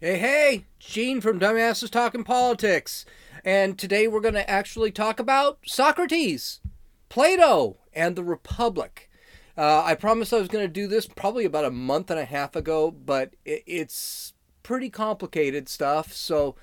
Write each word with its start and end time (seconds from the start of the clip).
Hey, 0.00 0.18
hey, 0.18 0.64
Gene 0.78 1.20
from 1.20 1.40
Dumbasses 1.40 1.90
Talking 1.90 2.22
Politics. 2.22 3.04
And 3.44 3.76
today 3.76 4.06
we're 4.06 4.20
going 4.20 4.34
to 4.34 4.48
actually 4.48 4.92
talk 4.92 5.18
about 5.18 5.58
Socrates, 5.66 6.60
Plato, 7.08 7.78
and 7.92 8.14
the 8.14 8.22
Republic. 8.22 9.10
Uh, 9.56 9.82
I 9.84 9.96
promised 9.96 10.32
I 10.32 10.38
was 10.38 10.46
going 10.46 10.64
to 10.64 10.72
do 10.72 10.86
this 10.86 11.08
probably 11.08 11.44
about 11.44 11.64
a 11.64 11.72
month 11.72 12.12
and 12.12 12.20
a 12.20 12.26
half 12.26 12.54
ago, 12.54 12.92
but 12.92 13.34
it, 13.44 13.64
it's 13.66 14.34
pretty 14.62 14.88
complicated 14.88 15.68
stuff. 15.68 16.12
So 16.12 16.54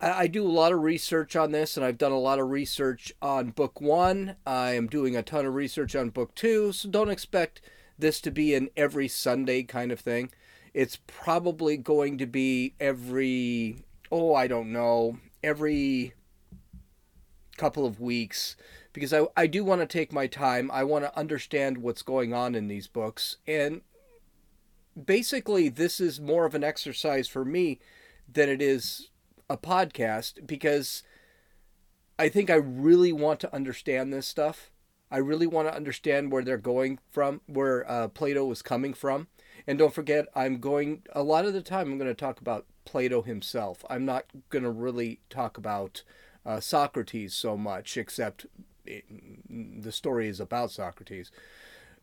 I, 0.00 0.12
I 0.12 0.26
do 0.28 0.46
a 0.46 0.48
lot 0.48 0.70
of 0.70 0.80
research 0.80 1.34
on 1.34 1.50
this, 1.50 1.76
and 1.76 1.84
I've 1.84 1.98
done 1.98 2.12
a 2.12 2.20
lot 2.20 2.38
of 2.38 2.50
research 2.50 3.12
on 3.20 3.50
book 3.50 3.80
one. 3.80 4.36
I 4.46 4.74
am 4.74 4.86
doing 4.86 5.16
a 5.16 5.24
ton 5.24 5.44
of 5.44 5.54
research 5.54 5.96
on 5.96 6.10
book 6.10 6.36
two, 6.36 6.70
so 6.70 6.88
don't 6.88 7.10
expect 7.10 7.62
this 7.98 8.20
to 8.20 8.30
be 8.30 8.54
an 8.54 8.68
every 8.76 9.08
Sunday 9.08 9.64
kind 9.64 9.90
of 9.90 9.98
thing 9.98 10.30
it's 10.74 10.98
probably 11.06 11.76
going 11.76 12.18
to 12.18 12.26
be 12.26 12.74
every 12.80 13.84
oh 14.10 14.34
i 14.34 14.46
don't 14.46 14.72
know 14.72 15.16
every 15.42 16.12
couple 17.56 17.84
of 17.84 18.00
weeks 18.00 18.56
because 18.92 19.12
i, 19.12 19.26
I 19.36 19.46
do 19.46 19.64
want 19.64 19.80
to 19.80 19.86
take 19.86 20.12
my 20.12 20.26
time. 20.26 20.70
I 20.70 20.84
want 20.84 21.04
to 21.04 21.18
understand 21.18 21.78
what's 21.78 22.02
going 22.02 22.32
on 22.32 22.54
in 22.54 22.68
these 22.68 22.86
books. 22.86 23.36
And 23.46 23.82
basically 25.04 25.68
this 25.68 26.00
is 26.00 26.20
more 26.20 26.44
of 26.44 26.54
an 26.54 26.64
exercise 26.64 27.28
for 27.28 27.44
me 27.44 27.78
than 28.30 28.48
it 28.48 28.60
is 28.60 29.10
a 29.48 29.56
podcast 29.56 30.46
because 30.46 31.02
i 32.18 32.28
think 32.28 32.50
i 32.50 32.54
really 32.54 33.12
want 33.12 33.40
to 33.40 33.54
understand 33.54 34.12
this 34.12 34.26
stuff. 34.26 34.70
I 35.12 35.18
really 35.18 35.46
want 35.46 35.66
to 35.66 35.74
understand 35.74 36.30
where 36.30 36.44
they're 36.44 36.56
going 36.56 37.00
from 37.10 37.40
where 37.46 37.88
uh, 37.90 38.08
plato 38.08 38.44
was 38.44 38.62
coming 38.62 38.94
from 38.94 39.26
and 39.70 39.78
don't 39.78 39.94
forget, 39.94 40.26
I'm 40.34 40.58
going, 40.58 41.02
a 41.12 41.22
lot 41.22 41.44
of 41.44 41.52
the 41.52 41.62
time, 41.62 41.92
I'm 41.92 41.96
going 41.96 42.10
to 42.10 42.14
talk 42.14 42.40
about 42.40 42.66
Plato 42.84 43.22
himself. 43.22 43.84
I'm 43.88 44.04
not 44.04 44.24
going 44.48 44.64
to 44.64 44.70
really 44.70 45.20
talk 45.30 45.56
about 45.56 46.02
uh, 46.44 46.58
Socrates 46.58 47.34
so 47.34 47.56
much, 47.56 47.96
except 47.96 48.46
it, 48.84 49.04
the 49.48 49.92
story 49.92 50.26
is 50.26 50.40
about 50.40 50.72
Socrates. 50.72 51.30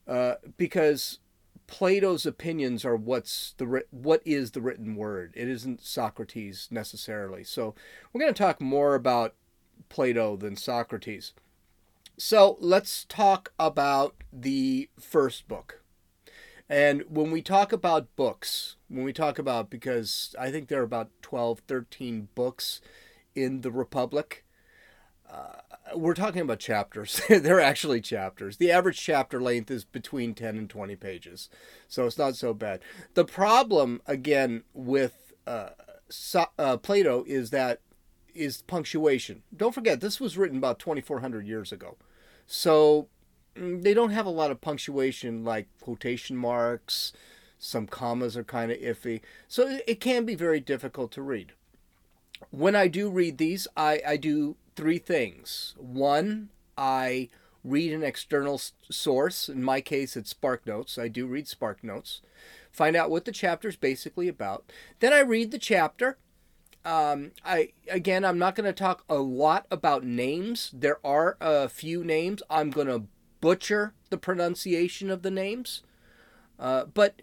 Uh, 0.08 0.36
because 0.56 1.20
Plato's 1.68 2.26
opinions 2.26 2.86
are 2.86 2.95
what's 2.95 3.54
the 3.58 3.84
what 3.92 4.22
is 4.23 4.52
the 4.52 4.62
written 4.62 4.95
word. 4.95 5.34
It 5.36 5.50
isn't 5.50 5.84
Socrates 5.84 6.70
necessarily. 6.72 7.44
So 7.44 7.76
we're 8.14 8.22
going 8.22 8.34
to 8.34 8.44
talk 8.44 8.62
more 8.62 8.95
about 8.95 9.34
Plato 9.90 10.38
than 10.38 10.56
Socrates. 10.56 11.34
So 12.18 12.56
let's 12.62 13.04
talk 13.04 13.52
about 13.60 14.16
the 14.32 14.90
first 14.98 15.50
book, 15.50 15.82
and 16.70 17.04
when 17.10 17.32
we 17.32 17.42
talk 17.42 17.72
about 17.72 18.16
books, 18.16 18.76
when 18.90 19.04
we 19.04 19.14
talk 19.14 19.40
about, 19.40 19.70
because 19.70 20.36
I 20.40 20.52
think 20.52 20.68
there 20.68 20.82
are 20.82 20.86
about 20.86 21.10
12, 21.22 21.62
13 21.68 22.28
books 22.36 22.82
in 23.36 23.62
the 23.62 23.72
Republic, 23.72 24.44
uh, 25.32 25.62
we're 25.95 26.14
talking 26.14 26.42
about 26.42 26.60
chapters. 26.60 27.22
They're 27.30 27.60
actually 27.60 28.02
chapters. 28.02 28.58
The 28.58 28.72
average 28.72 29.00
chapter 29.00 29.42
length 29.42 29.72
is 29.72 29.84
between 29.84 30.34
10 30.34 30.58
and 30.58 30.70
20 30.70 30.95
pages. 30.95 31.50
So 31.88 32.06
it's 32.06 32.18
not 32.18 32.36
so 32.36 32.54
bad. 32.54 32.82
The 33.14 33.26
problem, 33.26 34.02
again, 34.06 34.64
with 34.73 35.34
uh, 35.45 35.70
so, 36.10 36.45
uh, 36.58 36.78
Plato 36.78 37.23
is 37.28 37.50
that 37.52 37.82
is 38.34 38.62
punctuation. 38.62 39.44
Don't 39.56 39.73
forget, 39.73 40.00
this 40.00 40.20
was 40.20 40.38
written 40.38 40.58
about 40.58 40.80
2,400 40.80 41.48
years 41.48 41.72
ago. 41.72 41.98
So 42.45 43.08
they 43.58 43.94
don't 43.94 44.12
have 44.12 44.26
a 44.26 44.32
lot 44.32 44.52
of 44.52 44.62
punctuation 44.62 45.44
like 45.44 45.68
quotation 45.82 46.38
marks. 46.38 47.14
Some 47.60 47.88
commas 47.88 48.38
are 48.38 48.44
kind 48.44 48.72
of 48.72 48.78
iffy. 48.80 49.22
So 49.48 49.80
it 49.88 50.00
can 50.00 50.26
be 50.26 50.36
very 50.36 50.60
difficult 50.60 51.12
to 51.14 51.22
read. 51.22 51.54
When 52.52 52.76
I 52.76 52.88
do 52.88 53.10
read 53.10 53.38
these, 53.38 53.68
I, 53.76 54.02
I 54.06 54.18
do 54.18 54.58
three 54.76 55.00
things. 55.00 55.74
One, 55.78 56.50
I 56.78 57.30
read 57.64 57.92
an 57.92 58.04
external 58.04 58.62
source. 58.90 59.50
In 59.50 59.64
my 59.64 59.82
case, 59.82 60.16
it's 60.16 60.34
SparkNotes. 60.34 61.00
I 61.00 61.08
do 61.08 61.26
read 61.26 61.46
SparkNotes. 61.46 62.22
Find 62.72 62.96
out 62.96 63.10
what 63.10 63.26
the 63.26 63.32
chapter 63.32 63.67
is 63.67 63.76
basically 63.76 64.28
about. 64.28 64.72
Then 65.00 65.14
I 65.14 65.20
read 65.20 65.52
the 65.52 65.58
chapter. 65.58 66.17
Um, 66.86 67.32
I 67.44 67.73
again, 67.90 68.23
I'm 68.23 68.38
not 68.38 68.56
going 68.56 68.66
to 68.66 68.72
talk 68.72 69.04
a 69.10 69.16
lot 69.16 69.66
about 69.72 70.06
names. 70.06 70.72
There 70.73 71.00
are 71.06 71.36
a 71.42 71.67
few 71.67 72.04
names 72.04 72.42
I'm 72.50 72.70
going 72.70 72.88
to 72.88 73.04
butcher 73.42 73.93
the 74.09 74.17
pronunciation 74.17 75.09
of 75.09 75.21
the 75.21 75.31
names. 75.31 75.83
Uh, 76.59 76.86
but 76.86 77.21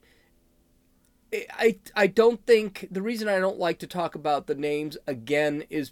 I, 1.33 1.79
I 1.95 2.07
don't 2.07 2.45
think 2.47 2.87
the 2.91 3.03
reason 3.03 3.29
I 3.29 3.39
don't 3.39 3.59
like 3.59 3.79
to 3.81 3.87
talk 3.87 4.15
about 4.15 4.47
the 4.47 4.55
names 4.55 4.97
again 5.07 5.65
is 5.71 5.91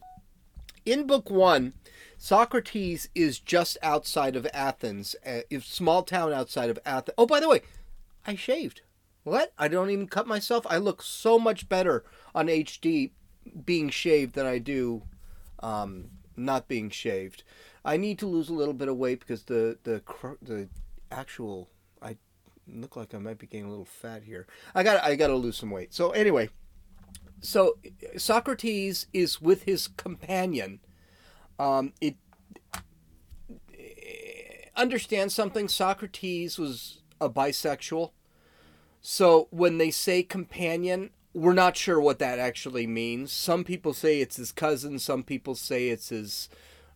in 0.84 1.06
book 1.06 1.30
one, 1.30 1.74
Socrates 2.18 3.08
is 3.14 3.38
just 3.40 3.76
outside 3.82 4.36
of 4.36 4.46
Athens, 4.54 5.16
a 5.26 5.44
small 5.60 6.02
town 6.02 6.32
outside 6.32 6.70
of 6.70 6.78
Athens. 6.84 7.14
Oh, 7.18 7.26
by 7.26 7.40
the 7.40 7.48
way, 7.48 7.62
I 8.26 8.36
shaved. 8.36 8.82
What? 9.24 9.52
I 9.58 9.68
don't 9.68 9.90
even 9.90 10.06
cut 10.08 10.26
myself. 10.26 10.66
I 10.68 10.76
look 10.78 11.02
so 11.02 11.38
much 11.38 11.68
better 11.68 12.04
on 12.34 12.46
HD 12.46 13.10
being 13.64 13.90
shaved 13.90 14.34
than 14.34 14.46
I 14.46 14.58
do 14.58 15.02
um, 15.60 16.10
not 16.36 16.68
being 16.68 16.90
shaved. 16.90 17.42
I 17.84 17.96
need 17.96 18.18
to 18.20 18.26
lose 18.26 18.48
a 18.48 18.54
little 18.54 18.74
bit 18.74 18.88
of 18.88 18.96
weight 18.96 19.20
because 19.20 19.44
the 19.44 19.78
the 19.82 20.02
the 20.40 20.68
actual 21.10 21.68
I 22.00 22.16
look 22.66 22.96
like 22.96 23.14
I 23.14 23.18
might 23.18 23.38
be 23.38 23.46
getting 23.46 23.66
a 23.66 23.70
little 23.70 23.84
fat 23.84 24.22
here. 24.22 24.46
I 24.74 24.82
got 24.82 25.02
I 25.02 25.14
got 25.16 25.28
to 25.28 25.34
lose 25.36 25.56
some 25.56 25.70
weight. 25.70 25.92
So 25.92 26.10
anyway, 26.10 26.50
so 27.40 27.78
Socrates 28.16 29.06
is 29.12 29.40
with 29.40 29.64
his 29.64 29.88
companion. 29.88 30.80
Um, 31.58 31.92
it 32.00 32.16
understand 34.76 35.32
something. 35.32 35.68
Socrates 35.68 36.58
was 36.58 37.02
a 37.20 37.28
bisexual. 37.28 38.12
So 39.00 39.48
when 39.50 39.78
they 39.78 39.90
say 39.90 40.22
companion, 40.22 41.10
we're 41.34 41.52
not 41.52 41.76
sure 41.76 42.00
what 42.00 42.18
that 42.20 42.38
actually 42.38 42.86
means. 42.86 43.32
Some 43.32 43.64
people 43.64 43.94
say 43.94 44.20
it's 44.20 44.36
his 44.36 44.52
cousin. 44.52 44.98
Some 44.98 45.22
people 45.22 45.54
say 45.54 45.88
it's 45.88 46.10
his 46.10 46.48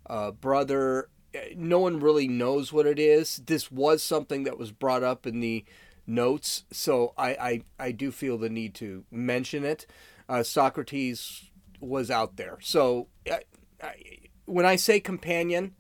uh, 0.09 0.31
brother. 0.33 1.09
No 1.55 1.81
one 1.81 2.01
really 2.01 2.29
knows 2.29 2.73
what 2.73 2.87
it 2.87 2.99
is. 2.99 3.37
This 3.47 3.71
was 3.71 4.03
something 4.03 4.45
that 4.45 4.59
was 4.59 4.73
brought 4.73 5.03
up 5.03 5.27
in 5.27 5.41
the 5.41 5.65
notes, 6.07 6.65
so 6.71 7.13
I, 7.19 7.31
I, 7.31 7.63
I 7.79 7.93
do 7.93 8.11
feel 8.11 8.39
the 8.39 8.49
need 8.49 8.75
to 8.77 9.05
mention 9.11 9.65
it. 9.65 9.87
Uh, 10.29 10.43
Socrates 10.43 11.51
was 11.81 12.11
out 12.11 12.37
there. 12.37 12.59
So 12.63 13.09
I, 13.31 13.41
I, 13.83 13.95
when 14.47 14.65
I 14.65 14.77
say 14.77 15.01
companion, 15.01 15.75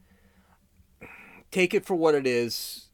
take 1.51 1.73
it 1.73 1.87
for 1.87 1.95
what 1.95 2.15
it 2.15 2.27
is. 2.27 2.89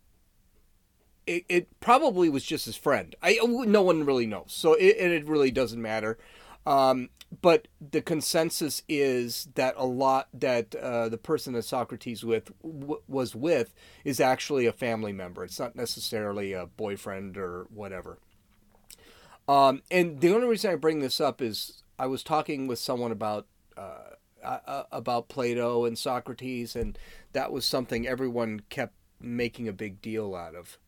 It, 1.27 1.45
it 1.49 1.81
probably 1.81 2.29
was 2.29 2.45
just 2.45 2.67
his 2.67 2.77
friend. 2.77 3.15
I 3.23 3.39
no 3.45 3.83
one 3.83 4.05
really 4.05 4.27
knows, 4.27 4.53
so 4.53 4.75
it, 4.75 4.97
it 4.99 5.27
really 5.27 5.53
doesn't 5.53 5.81
matter. 5.81 6.19
Um, 6.67 7.09
but 7.41 7.69
the 7.81 8.03
consensus 8.03 8.83
is 8.89 9.49
that 9.55 9.75
a 9.77 9.87
lot 9.87 10.29
that 10.35 10.75
uh, 10.75 11.09
the 11.09 11.19
person 11.19 11.55
that 11.55 11.65
Socrates 11.65 12.25
with 12.25 12.53
w- 12.63 13.01
was 13.09 13.35
with 13.35 13.75
is 14.05 14.21
actually 14.21 14.67
a 14.67 14.73
family 14.73 15.13
member. 15.13 15.43
It's 15.43 15.59
not 15.59 15.75
necessarily 15.75 16.53
a 16.53 16.67
boyfriend 16.67 17.37
or 17.39 17.67
whatever. 17.73 18.19
Um, 19.49 19.83
and 19.91 20.21
the 20.21 20.35
only 20.35 20.47
reason 20.47 20.71
I 20.71 20.77
bring 20.77 21.01
this 21.01 21.21
up 21.21 21.41
is 21.41 21.83
I 21.99 22.07
was 22.07 22.23
talking 22.23 22.67
with 22.67 22.79
someone 22.79 23.13
about 23.13 23.47
uh, 23.77 24.83
about 24.91 25.29
Plato 25.29 25.85
and 25.85 25.97
Socrates, 25.97 26.77
and 26.77 26.99
that 27.33 27.53
was 27.53 27.65
something 27.65 28.07
everyone 28.07 28.61
kept 28.69 28.95
making 29.21 29.69
a 29.69 29.73
big 29.73 30.03
deal 30.03 30.35
out 30.35 30.55
of. 30.55 30.79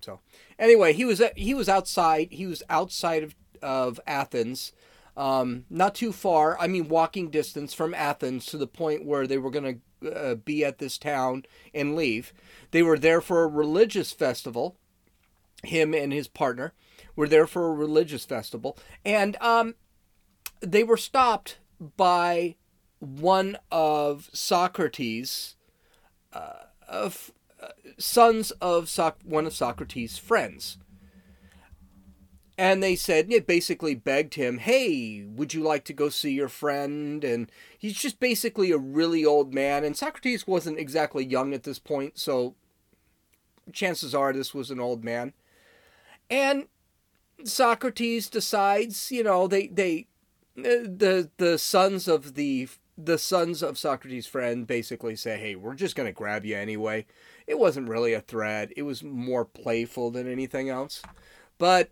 So 0.00 0.20
anyway, 0.58 0.92
he 0.94 1.04
was 1.04 1.22
he 1.36 1.54
was 1.54 1.68
outside. 1.68 2.28
He 2.32 2.46
was 2.46 2.62
outside 2.68 3.22
of 3.22 3.34
of 3.62 4.00
Athens 4.06 4.72
um, 5.16 5.64
not 5.68 5.94
too 5.94 6.12
far. 6.12 6.58
I 6.58 6.66
mean, 6.66 6.88
walking 6.88 7.30
distance 7.30 7.74
from 7.74 7.94
Athens 7.94 8.46
to 8.46 8.56
the 8.56 8.66
point 8.66 9.04
where 9.04 9.26
they 9.26 9.38
were 9.38 9.50
going 9.50 9.80
to 10.00 10.12
uh, 10.12 10.34
be 10.34 10.64
at 10.64 10.78
this 10.78 10.98
town 10.98 11.44
and 11.74 11.94
leave. 11.94 12.32
They 12.70 12.82
were 12.82 12.98
there 12.98 13.20
for 13.20 13.42
a 13.42 13.48
religious 13.48 14.12
festival. 14.12 14.76
Him 15.64 15.94
and 15.94 16.12
his 16.12 16.28
partner 16.28 16.72
were 17.14 17.28
there 17.28 17.46
for 17.46 17.68
a 17.68 17.74
religious 17.74 18.24
festival, 18.24 18.76
and 19.04 19.36
um, 19.40 19.74
they 20.60 20.82
were 20.82 20.96
stopped 20.96 21.58
by 21.96 22.56
one 22.98 23.58
of 23.70 24.28
Socrates' 24.32 25.56
uh, 26.32 26.64
of 26.88 27.32
uh, 27.62 27.68
sons 27.98 28.50
of 28.52 28.88
Soc- 28.88 29.20
one 29.24 29.46
of 29.46 29.54
Socrates' 29.54 30.18
friends 30.18 30.78
and 32.62 32.80
they 32.80 32.94
said 32.94 33.26
it 33.28 33.44
basically 33.44 33.92
begged 33.92 34.34
him 34.34 34.58
hey 34.58 35.24
would 35.26 35.52
you 35.52 35.60
like 35.64 35.84
to 35.84 35.92
go 35.92 36.08
see 36.08 36.30
your 36.30 36.48
friend 36.48 37.24
and 37.24 37.50
he's 37.76 37.94
just 37.94 38.20
basically 38.20 38.70
a 38.70 38.78
really 38.78 39.24
old 39.24 39.52
man 39.52 39.82
and 39.82 39.96
socrates 39.96 40.46
wasn't 40.46 40.78
exactly 40.78 41.24
young 41.24 41.52
at 41.52 41.64
this 41.64 41.80
point 41.80 42.16
so 42.16 42.54
chances 43.72 44.14
are 44.14 44.32
this 44.32 44.54
was 44.54 44.70
an 44.70 44.78
old 44.78 45.02
man 45.02 45.32
and 46.30 46.66
socrates 47.42 48.30
decides 48.30 49.10
you 49.10 49.24
know 49.24 49.48
they 49.48 49.66
they 49.66 50.06
uh, 50.56 50.86
the 50.86 51.28
the 51.38 51.58
sons 51.58 52.06
of 52.06 52.34
the 52.34 52.68
the 52.96 53.16
sons 53.16 53.62
of 53.62 53.78
Socrates' 53.78 54.26
friend 54.26 54.66
basically 54.66 55.16
say, 55.16 55.38
"Hey, 55.38 55.54
we're 55.54 55.74
just 55.74 55.96
going 55.96 56.06
to 56.06 56.12
grab 56.12 56.44
you 56.44 56.54
anyway." 56.54 57.06
It 57.46 57.58
wasn't 57.58 57.88
really 57.88 58.12
a 58.12 58.20
threat. 58.20 58.70
It 58.76 58.82
was 58.82 59.02
more 59.02 59.46
playful 59.46 60.10
than 60.10 60.30
anything 60.30 60.68
else. 60.68 61.02
But 61.56 61.90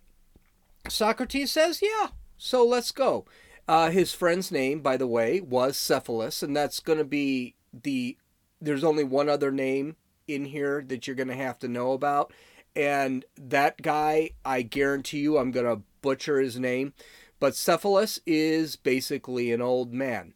Socrates 0.88 1.52
says, 1.52 1.80
"Yeah, 1.82 2.08
so 2.36 2.64
let's 2.64 2.92
go." 2.92 3.24
Uh, 3.68 3.90
his 3.90 4.12
friend's 4.12 4.50
name, 4.50 4.80
by 4.80 4.96
the 4.96 5.06
way, 5.06 5.40
was 5.40 5.76
Cephalus, 5.76 6.42
and 6.42 6.56
that's 6.56 6.80
going 6.80 6.98
to 6.98 7.04
be 7.04 7.54
the. 7.72 8.16
There's 8.60 8.84
only 8.84 9.04
one 9.04 9.28
other 9.28 9.50
name 9.50 9.96
in 10.26 10.46
here 10.46 10.84
that 10.88 11.06
you're 11.06 11.16
going 11.16 11.28
to 11.28 11.34
have 11.34 11.58
to 11.60 11.68
know 11.68 11.92
about, 11.92 12.32
and 12.74 13.24
that 13.36 13.80
guy, 13.82 14.30
I 14.44 14.62
guarantee 14.62 15.20
you, 15.20 15.38
I'm 15.38 15.50
going 15.50 15.66
to 15.66 15.82
butcher 16.02 16.40
his 16.40 16.58
name, 16.58 16.92
but 17.38 17.54
Cephalus 17.54 18.20
is 18.26 18.76
basically 18.76 19.52
an 19.52 19.62
old 19.62 19.92
man. 19.92 20.34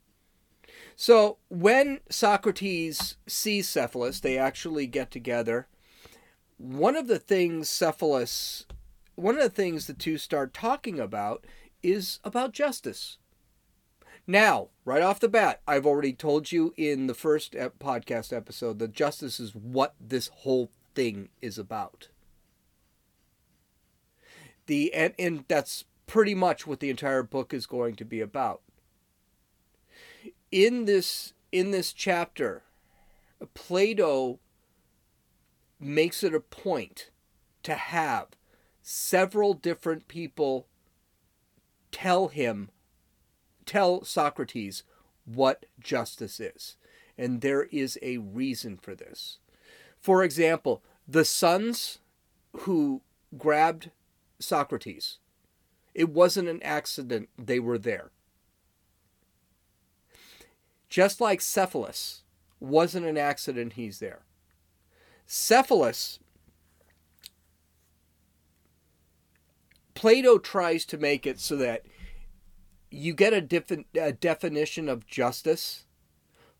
So 0.97 1.39
when 1.49 2.01
Socrates 2.09 3.17
sees 3.27 3.69
Cephalus, 3.69 4.21
they 4.21 4.39
actually 4.39 4.87
get 4.87 5.11
together. 5.11 5.67
One 6.57 6.97
of 6.97 7.09
the 7.09 7.19
things 7.19 7.69
Cephalus, 7.69 8.67
one 9.15 9.37
of 9.37 9.43
the 9.43 9.51
things 9.51 9.87
the 9.87 9.95
two 9.95 10.19
start 10.19 10.53
talking 10.53 10.99
about 10.99 11.45
is 11.83 12.19
about 12.25 12.53
justice. 12.53 13.19
Now, 14.27 14.69
right 14.85 15.03
off 15.03 15.21
the 15.21 15.29
bat, 15.29 15.61
I've 15.67 15.87
already 15.87 16.15
told 16.15 16.51
you 16.51 16.73
in 16.77 17.07
the 17.07 17.15
first 17.15 17.53
podcast 17.53 18.35
episode 18.35 18.79
that 18.79 18.93
justice 18.93 19.39
is 19.39 19.55
what 19.55 19.95
this 20.01 20.29
whole 20.29 20.71
thing 20.95 21.29
is 21.43 21.59
about. 21.59 22.09
The 24.67 24.95
and, 24.95 25.13
and 25.19 25.45
that's 25.47 25.85
pretty 26.07 26.35
much 26.35 26.67
what 26.67 26.81
the 26.81 26.89
entire 26.89 27.23
book 27.23 27.53
is 27.53 27.67
going 27.67 27.97
to 27.97 28.05
be 28.05 28.21
about. 28.21 28.63
In 30.51 30.87
this 30.87 31.35
in 31.53 31.71
this 31.71 31.93
chapter, 31.93 32.63
Plato 33.53 34.39
makes 35.79 36.23
it 36.23 36.35
a 36.35 36.41
point 36.41 37.11
to 37.63 37.75
have 37.75 38.29
several 38.87 39.55
different 39.55 40.07
people 40.09 40.67
tell 41.91 42.29
him 42.29 42.69
tell 43.65 44.05
Socrates 44.05 44.83
what 45.25 45.65
justice 45.81 46.39
is. 46.39 46.77
And 47.17 47.41
there 47.41 47.63
is 47.65 47.99
a 48.03 48.19
reason 48.19 48.77
for 48.77 48.95
this. 48.95 49.39
For 50.01 50.23
example, 50.23 50.83
the 51.09 51.25
sons 51.25 51.99
who 52.59 53.01
grabbed 53.39 53.91
Socrates, 54.39 55.19
it 55.95 56.11
wasn't 56.11 56.49
an 56.49 56.63
accident 56.63 57.31
they 57.39 57.59
were 57.59 57.79
there. 57.79 58.11
Just 60.91 61.23
like 61.23 61.41
Cephalus 61.41 62.23
wasn't 62.61 63.07
an 63.07 63.17
accident 63.17 63.75
he's 63.75 63.99
there. 63.99 64.21
Cephalus, 65.27 66.19
Plato 69.95 70.39
tries 70.39 70.85
to 70.87 70.99
make 70.99 71.27
it 71.27 71.41
so 71.41 71.57
that 71.57 71.85
you 72.91 73.15
get 73.15 73.33
a, 73.33 73.41
different 73.41 73.87
a 74.01 74.13
definition 74.13 74.89
of 74.89 75.07
justice 75.07 75.85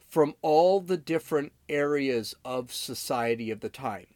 from 0.09 0.35
all 0.43 0.81
the 0.81 0.97
different 0.97 1.53
areas 1.69 2.35
of 2.45 2.73
society 2.73 3.51
of 3.51 3.61
the 3.61 3.69
time. 3.69 4.07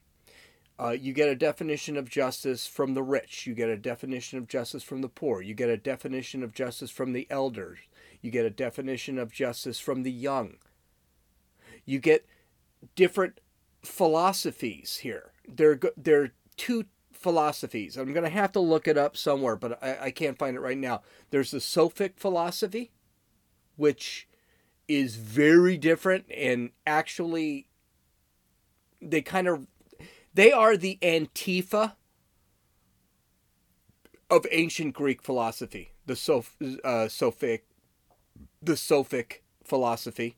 Uh, 0.81 0.91
you 0.91 1.12
get 1.12 1.29
a 1.29 1.35
definition 1.35 1.97
of 1.97 2.09
justice 2.09 2.67
from 2.67 2.94
the 2.94 3.03
rich. 3.03 3.47
You 3.47 3.55
get 3.55 3.69
a 3.69 3.76
definition 3.76 4.38
of 4.38 4.47
justice 4.47 4.85
from 4.85 5.00
the 5.00 5.09
poor. 5.09 5.43
You 5.43 5.55
get 5.55 5.69
a 5.69 5.76
definition 5.76 6.44
of 6.44 6.55
justice 6.55 6.91
from 6.91 7.12
the 7.12 7.26
elders. 7.31 7.81
You 8.23 8.31
get 8.31 8.44
a 8.44 8.50
definition 8.50 9.19
of 9.19 9.32
justice 9.32 9.81
from 9.81 10.05
the 10.05 10.12
young. 10.12 10.59
You 11.85 11.99
get 11.99 12.26
different 12.94 13.41
philosophies 13.82 14.99
here. 14.99 15.32
There, 15.49 15.81
there 15.97 16.23
are 16.23 16.32
two 16.56 16.85
philosophies. 17.19 17.97
I'm 17.97 18.12
going 18.12 18.25
to 18.25 18.31
have 18.31 18.53
to 18.53 18.61
look 18.61 18.88
it 18.88 18.97
up 18.97 19.17
somewhere, 19.17 19.56
but 19.56 19.82
I, 19.82 20.06
I 20.06 20.11
can't 20.11 20.38
find 20.38 20.56
it 20.56 20.61
right 20.61 20.79
now. 20.79 21.03
There's 21.31 21.50
the 21.50 21.59
Sophic 21.59 22.15
philosophy, 22.17 22.91
which 23.76 24.29
is 24.88 25.17
very 25.17 25.76
different 25.76 26.25
and 26.35 26.70
actually 26.87 27.69
they 29.03 29.20
kind 29.20 29.47
of 29.47 29.67
they 30.35 30.50
are 30.50 30.76
the 30.76 30.99
antifa 31.03 31.93
of 34.31 34.47
ancient 34.50 34.94
Greek 34.94 35.23
philosophy, 35.23 35.93
the 36.06 36.17
Soph, 36.17 36.56
uh, 36.61 37.09
Sophic, 37.09 37.61
the 38.62 38.76
Sophic 38.76 39.43
philosophy. 39.64 40.37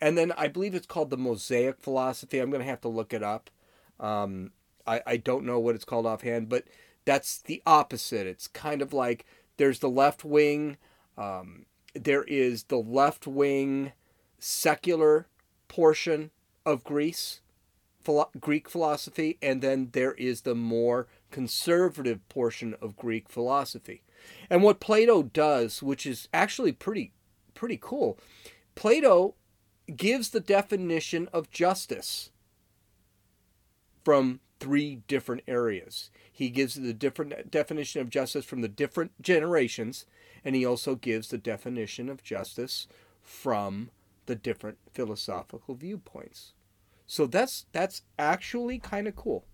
And 0.00 0.16
then 0.16 0.32
I 0.36 0.48
believe 0.48 0.74
it's 0.74 0.86
called 0.86 1.10
the 1.10 1.16
Mosaic 1.16 1.80
philosophy. 1.80 2.38
I'm 2.38 2.50
going 2.50 2.62
to 2.62 2.70
have 2.70 2.80
to 2.82 2.88
look 2.88 3.12
it 3.12 3.22
up. 3.22 3.50
Um, 3.98 4.52
I, 4.86 5.02
I 5.06 5.16
don't 5.16 5.44
know 5.44 5.58
what 5.58 5.74
it's 5.74 5.84
called 5.84 6.06
offhand, 6.06 6.48
but 6.48 6.64
that's 7.04 7.38
the 7.38 7.62
opposite. 7.66 8.26
It's 8.26 8.48
kind 8.48 8.82
of 8.82 8.92
like 8.92 9.24
there's 9.56 9.80
the 9.80 9.88
left 9.90 10.24
wing, 10.24 10.76
um, 11.16 11.66
there 11.94 12.24
is 12.24 12.64
the 12.64 12.78
left 12.78 13.26
wing 13.26 13.92
secular 14.38 15.26
portion 15.68 16.30
of 16.64 16.84
Greece, 16.84 17.40
philo- 18.00 18.30
Greek 18.38 18.68
philosophy, 18.68 19.38
and 19.42 19.62
then 19.62 19.90
there 19.92 20.12
is 20.14 20.42
the 20.42 20.54
more 20.54 21.08
conservative 21.30 22.26
portion 22.28 22.74
of 22.80 22.96
Greek 22.96 23.28
philosophy. 23.28 24.02
And 24.48 24.62
what 24.62 24.80
Plato 24.80 25.22
does, 25.22 25.82
which 25.82 26.06
is 26.06 26.28
actually 26.32 26.72
pretty 26.72 27.12
pretty 27.54 27.78
cool, 27.80 28.18
Plato 28.74 29.34
gives 29.94 30.30
the 30.30 30.40
definition 30.40 31.28
of 31.32 31.50
justice 31.50 32.30
from 34.04 34.40
three 34.60 35.02
different 35.08 35.42
areas. 35.48 36.10
He 36.30 36.50
gives 36.50 36.74
the 36.74 36.92
different 36.92 37.50
definition 37.50 38.00
of 38.00 38.10
justice 38.10 38.44
from 38.44 38.60
the 38.60 38.68
different 38.68 39.20
generations, 39.20 40.06
and 40.44 40.54
he 40.54 40.64
also 40.64 40.94
gives 40.94 41.28
the 41.28 41.38
definition 41.38 42.08
of 42.08 42.22
justice 42.22 42.86
from 43.22 43.90
the 44.26 44.36
different 44.36 44.78
philosophical 44.92 45.74
viewpoints. 45.74 46.52
So 47.06 47.26
that's 47.26 47.66
that's 47.72 48.02
actually 48.18 48.78
kind 48.78 49.08
of 49.08 49.16
cool. 49.16 49.44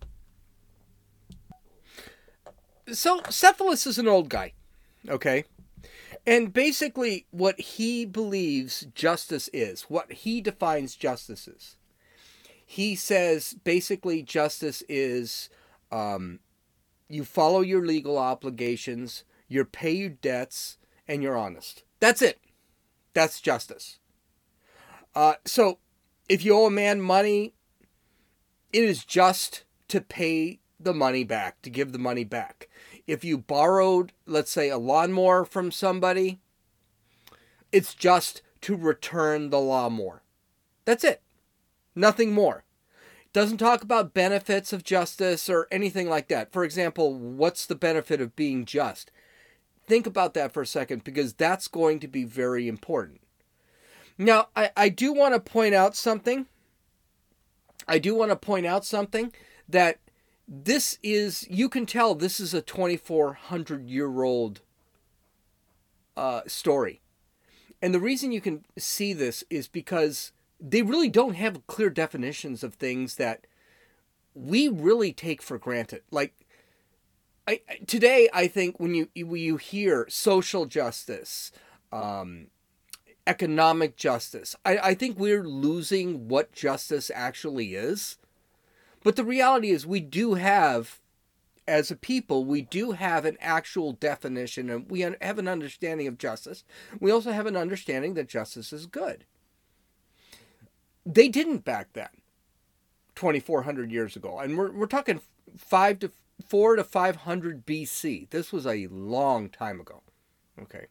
So 2.93 3.23
Cephalus 3.31 3.87
is 3.87 3.99
an 3.99 4.06
old 4.06 4.29
guy, 4.29 4.52
okay? 5.09 5.44
And 6.26 6.52
basically 6.52 7.26
what 7.31 7.59
he 7.59 8.05
believes 8.05 8.87
justice 8.95 9.49
is, 9.52 9.83
what 9.83 10.12
he 10.12 10.40
defines 10.40 10.95
justice 10.95 11.49
is 11.49 11.76
he 12.66 12.96
says 12.96 13.54
basically 13.64 14.23
justice 14.23 14.82
is 14.88 15.49
um, 15.92 16.40
you 17.08 17.25
follow 17.25 17.61
your 17.61 17.87
legal 17.87 18.18
obligations, 18.18 19.25
you 19.49 19.64
pay 19.64 19.92
your 19.92 20.11
debts, 20.11 20.76
and 21.06 21.23
you're 21.23 21.37
honest. 21.37 21.85
That's 22.00 22.20
it. 22.20 22.40
That's 23.14 23.40
justice. 23.40 24.00
Uh, 25.14 25.35
so 25.44 25.78
if 26.28 26.44
you 26.44 26.54
owe 26.54 26.66
a 26.66 26.70
man 26.70 27.00
money, 27.00 27.54
it 28.73 28.82
is 28.82 29.04
just 29.04 29.62
to 29.88 30.00
pay 30.00 30.58
the 30.80 30.92
money 30.92 31.23
back, 31.23 31.62
to 31.62 31.70
give 31.70 31.92
the 31.92 31.99
money 31.99 32.25
back. 32.25 32.68
If 33.06 33.25
you 33.25 33.38
borrowed, 33.38 34.12
let's 34.26 34.50
say, 34.50 34.68
a 34.68 34.76
lawnmower 34.76 35.44
from 35.44 35.70
somebody, 35.70 36.40
it's 37.70 37.94
just 37.94 38.42
to 38.62 38.76
return 38.76 39.50
the 39.50 39.61
lawnmower. 39.61 40.23
That's 40.85 41.04
it. 41.04 41.23
Nothing 41.97 42.33
more. 42.33 42.65
Doesn't 43.33 43.59
talk 43.59 43.83
about 43.83 44.15
benefits 44.15 44.73
of 44.73 44.85
justice 44.85 45.50
or 45.50 45.67
anything 45.71 46.09
like 46.09 46.29
that. 46.29 46.53
For 46.53 46.62
example, 46.62 47.15
what's 47.15 47.67
the 47.67 47.75
benefit 47.75 48.21
of 48.21 48.37
being 48.37 48.65
just? 48.67 49.11
Think 49.87 50.07
about 50.07 50.35
that 50.35 50.53
for 50.53 50.62
a 50.62 50.67
second 50.67 51.05
because 51.05 51.33
that's 51.33 51.69
going 51.69 52.00
to 52.00 52.09
be 52.09 52.25
very 52.25 52.69
important. 52.69 53.21
Now, 54.19 54.49
I, 54.55 54.71
I 54.76 54.88
do 54.88 55.12
want 55.12 55.35
to 55.35 55.41
point 55.41 55.75
out 55.75 55.97
something. 55.97 56.47
I 57.88 57.99
do 57.99 58.15
want 58.15 58.31
to 58.31 58.37
point 58.37 58.67
out 58.67 58.85
something 58.85 59.33
that 59.69 59.99
this 60.49 60.99
is, 61.03 61.47
you 61.50 61.69
can 61.69 61.87
tell 61.87 62.15
this 62.15 62.41
is 62.41 62.55
a 62.55 62.62
2,400 62.62 63.88
year 63.88 64.23
old 64.23 64.61
uh, 66.17 66.43
story. 66.47 67.00
And 67.83 67.95
the 67.95 68.00
reason 68.00 68.33
you 68.33 68.41
can 68.41 68.65
see 68.79 69.12
this 69.12 69.45
is 69.50 69.69
because 69.69 70.33
they 70.61 70.83
really 70.83 71.09
don't 71.09 71.35
have 71.35 71.67
clear 71.67 71.91
definitions 71.91 72.63
of 72.63 72.75
things 72.75 73.17
that 73.17 73.47
we 74.35 74.69
really 74.69 75.13
take 75.13 75.43
for 75.43 75.59
granted. 75.59 76.03
Like 76.11 76.35
I, 77.49 77.61
today, 77.87 78.29
I 78.33 78.49
think 78.49 78.81
when 78.81 78.95
you 78.95 79.09
when 79.17 79.41
you 79.41 79.57
hear 79.57 80.07
social 80.09 80.67
justice, 80.67 81.53
um, 81.93 82.49
economic 83.27 83.97
justice, 83.97 84.57
I, 84.65 84.79
I 84.79 84.95
think 84.95 85.19
we're 85.19 85.47
losing 85.47 86.29
what 86.29 86.53
justice 86.53 87.11
actually 87.15 87.75
is. 87.75 88.19
But 89.05 89.17
the 89.17 89.25
reality 89.25 89.71
is, 89.71 89.87
we 89.87 90.01
do 90.01 90.35
have 90.35 91.01
as 91.69 91.91
a 91.91 91.97
people, 91.97 92.45
we 92.45 92.63
do 92.63 92.93
have 92.93 93.25
an 93.25 93.37
actual 93.41 93.93
definition 93.93 94.71
and 94.71 94.89
we 94.91 95.01
have 95.01 95.39
an 95.39 95.49
understanding 95.49 96.07
of 96.07 96.19
justice. 96.19 96.65
We 97.01 97.11
also 97.11 97.33
have 97.33 97.47
an 97.47 97.57
understanding 97.57 98.15
that 98.15 98.29
justice 98.29 98.73
is 98.73 98.87
good. 98.87 99.25
They 101.07 101.29
didn't 101.29 101.65
back 101.65 101.93
then, 101.93 102.09
2,400 103.15 103.93
years 103.93 104.17
ago. 104.17 104.41
And 104.41 104.59
we're, 104.59 104.73
we're 104.73 104.87
talking 104.87 105.21
five 105.57 106.01
to 106.01 106.11
four 106.45 106.77
to 106.77 106.85
500 106.85 107.65
BC. 107.65 108.29
This 108.31 108.53
was 108.53 108.67
a 108.67 108.89
long 108.89 109.49
time 109.49 109.81
ago. 109.81 110.03
Okay. 110.61 110.87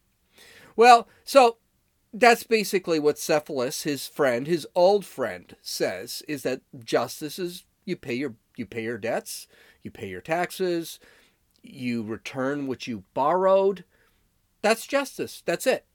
Well, 0.77 1.07
so 1.25 1.57
that's 2.13 2.43
basically 2.43 2.99
what 2.99 3.19
Cephalus, 3.19 3.83
his 3.83 4.07
friend, 4.07 4.47
his 4.47 4.65
old 4.73 5.05
friend, 5.05 5.55
says 5.61 6.23
is 6.27 6.43
that 6.43 6.61
justice 6.83 7.37
is 7.37 7.65
you 7.83 7.97
pay 7.97 8.13
your 8.13 8.35
you 8.55 8.65
pay 8.65 8.83
your 8.83 8.97
debts, 8.97 9.47
you 9.83 9.91
pay 9.91 10.07
your 10.07 10.21
taxes, 10.21 10.99
you 11.61 12.03
return 12.03 12.67
what 12.67 12.87
you 12.87 13.03
borrowed. 13.13 13.83
That's 14.61 14.87
justice. 14.87 15.43
That's 15.45 15.67
it. 15.67 15.85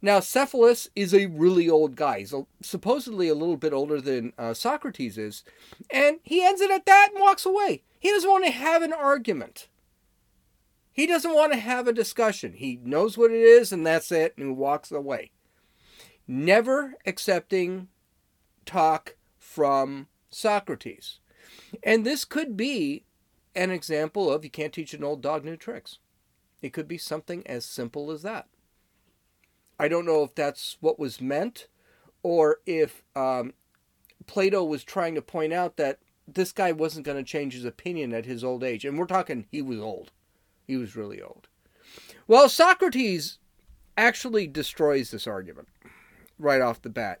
Now, 0.00 0.20
Cephalus 0.20 0.88
is 0.94 1.12
a 1.12 1.26
really 1.26 1.68
old 1.68 1.96
guy. 1.96 2.20
He's 2.20 2.34
supposedly 2.62 3.28
a 3.28 3.34
little 3.34 3.56
bit 3.56 3.72
older 3.72 4.00
than 4.00 4.32
uh, 4.38 4.54
Socrates 4.54 5.18
is. 5.18 5.42
And 5.90 6.20
he 6.22 6.44
ends 6.44 6.60
it 6.60 6.70
at 6.70 6.86
that 6.86 7.10
and 7.12 7.20
walks 7.20 7.44
away. 7.44 7.82
He 7.98 8.10
doesn't 8.10 8.30
want 8.30 8.44
to 8.44 8.52
have 8.52 8.82
an 8.82 8.92
argument. 8.92 9.68
He 10.92 11.06
doesn't 11.06 11.34
want 11.34 11.52
to 11.52 11.58
have 11.58 11.88
a 11.88 11.92
discussion. 11.92 12.54
He 12.54 12.78
knows 12.82 13.18
what 13.18 13.32
it 13.32 13.40
is, 13.40 13.72
and 13.72 13.86
that's 13.86 14.12
it, 14.12 14.34
and 14.36 14.46
he 14.46 14.52
walks 14.52 14.90
away. 14.90 15.32
Never 16.26 16.94
accepting 17.06 17.88
talk 18.66 19.16
from 19.38 20.08
Socrates. 20.30 21.18
And 21.82 22.04
this 22.04 22.24
could 22.24 22.56
be 22.56 23.04
an 23.54 23.70
example 23.70 24.30
of 24.30 24.44
you 24.44 24.50
can't 24.50 24.72
teach 24.72 24.94
an 24.94 25.02
old 25.02 25.22
dog 25.22 25.44
new 25.44 25.56
tricks. 25.56 25.98
It 26.62 26.72
could 26.72 26.86
be 26.86 26.98
something 26.98 27.46
as 27.46 27.64
simple 27.64 28.10
as 28.10 28.22
that. 28.22 28.46
I 29.78 29.88
don't 29.88 30.06
know 30.06 30.22
if 30.22 30.34
that's 30.34 30.76
what 30.80 30.98
was 30.98 31.20
meant 31.20 31.68
or 32.22 32.58
if 32.66 33.02
um, 33.14 33.52
Plato 34.26 34.64
was 34.64 34.84
trying 34.84 35.14
to 35.14 35.22
point 35.22 35.52
out 35.52 35.76
that 35.76 35.98
this 36.26 36.52
guy 36.52 36.72
wasn't 36.72 37.06
going 37.06 37.18
to 37.18 37.24
change 37.24 37.54
his 37.54 37.64
opinion 37.64 38.12
at 38.12 38.26
his 38.26 38.44
old 38.44 38.62
age. 38.62 38.84
And 38.84 38.98
we're 38.98 39.06
talking, 39.06 39.46
he 39.50 39.62
was 39.62 39.78
old. 39.78 40.10
He 40.66 40.76
was 40.76 40.96
really 40.96 41.22
old. 41.22 41.48
Well, 42.26 42.48
Socrates 42.48 43.38
actually 43.96 44.46
destroys 44.46 45.10
this 45.10 45.26
argument 45.26 45.68
right 46.38 46.60
off 46.60 46.82
the 46.82 46.90
bat. 46.90 47.20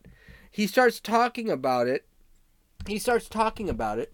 He 0.50 0.66
starts 0.66 1.00
talking 1.00 1.50
about 1.50 1.86
it. 1.86 2.06
He 2.86 2.98
starts 2.98 3.28
talking 3.28 3.68
about 3.68 3.98
it 3.98 4.12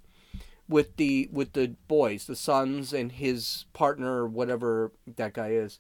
with 0.68 0.96
the 0.96 1.28
with 1.32 1.52
the 1.52 1.74
boys, 1.88 2.26
the 2.26 2.36
sons, 2.36 2.92
and 2.92 3.12
his 3.12 3.66
partner, 3.72 4.26
whatever 4.26 4.92
that 5.06 5.34
guy 5.34 5.50
is. 5.50 5.78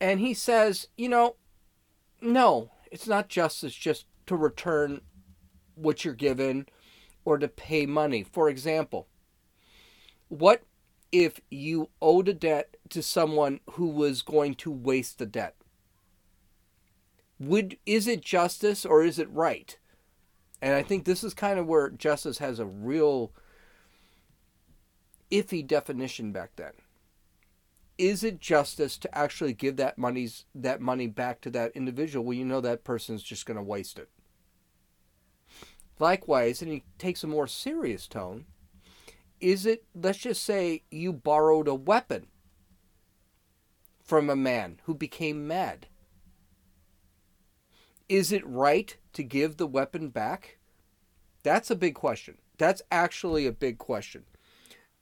And 0.00 0.20
he 0.20 0.34
says, 0.34 0.88
you 0.96 1.08
know, 1.08 1.36
no, 2.20 2.70
it's 2.90 3.06
not 3.06 3.28
justice 3.28 3.74
just 3.74 4.06
to 4.26 4.36
return 4.36 5.00
what 5.74 6.04
you're 6.04 6.14
given 6.14 6.66
or 7.24 7.38
to 7.38 7.48
pay 7.48 7.86
money. 7.86 8.22
For 8.22 8.48
example, 8.48 9.08
what 10.28 10.62
if 11.12 11.40
you 11.50 11.90
owed 12.00 12.28
a 12.28 12.34
debt 12.34 12.76
to 12.90 13.02
someone 13.02 13.60
who 13.72 13.88
was 13.88 14.22
going 14.22 14.54
to 14.56 14.70
waste 14.70 15.18
the 15.18 15.26
debt? 15.26 15.56
Would 17.38 17.78
is 17.86 18.06
it 18.06 18.20
justice 18.20 18.84
or 18.84 19.02
is 19.02 19.18
it 19.18 19.30
right? 19.30 19.76
And 20.62 20.74
I 20.74 20.82
think 20.82 21.04
this 21.04 21.24
is 21.24 21.32
kind 21.32 21.58
of 21.58 21.66
where 21.66 21.88
justice 21.88 22.38
has 22.38 22.58
a 22.58 22.66
real 22.66 23.32
iffy 25.30 25.66
definition 25.66 26.32
back 26.32 26.50
then 26.56 26.72
is 28.00 28.24
it 28.24 28.40
justice 28.40 28.96
to 28.96 29.16
actually 29.16 29.52
give 29.52 29.76
that 29.76 29.98
money's 29.98 30.46
that 30.54 30.80
money 30.80 31.06
back 31.06 31.42
to 31.42 31.50
that 31.50 31.70
individual 31.76 32.24
when 32.24 32.38
you 32.38 32.46
know 32.46 32.62
that 32.62 32.82
person's 32.82 33.22
just 33.22 33.44
going 33.44 33.58
to 33.58 33.62
waste 33.62 33.98
it? 33.98 34.08
Likewise, 35.98 36.62
and 36.62 36.72
he 36.72 36.82
takes 36.96 37.22
a 37.22 37.26
more 37.26 37.46
serious 37.46 38.08
tone, 38.08 38.46
is 39.38 39.66
it 39.66 39.84
let's 39.94 40.18
just 40.18 40.42
say 40.42 40.82
you 40.90 41.12
borrowed 41.12 41.68
a 41.68 41.74
weapon 41.74 42.28
from 44.02 44.30
a 44.30 44.36
man 44.36 44.80
who 44.84 44.94
became 44.94 45.46
mad? 45.46 45.86
Is 48.08 48.32
it 48.32 48.46
right 48.46 48.96
to 49.12 49.22
give 49.22 49.58
the 49.58 49.66
weapon 49.66 50.08
back? 50.08 50.56
That's 51.42 51.70
a 51.70 51.76
big 51.76 51.94
question. 51.94 52.38
That's 52.56 52.80
actually 52.90 53.46
a 53.46 53.52
big 53.52 53.76
question. 53.76 54.24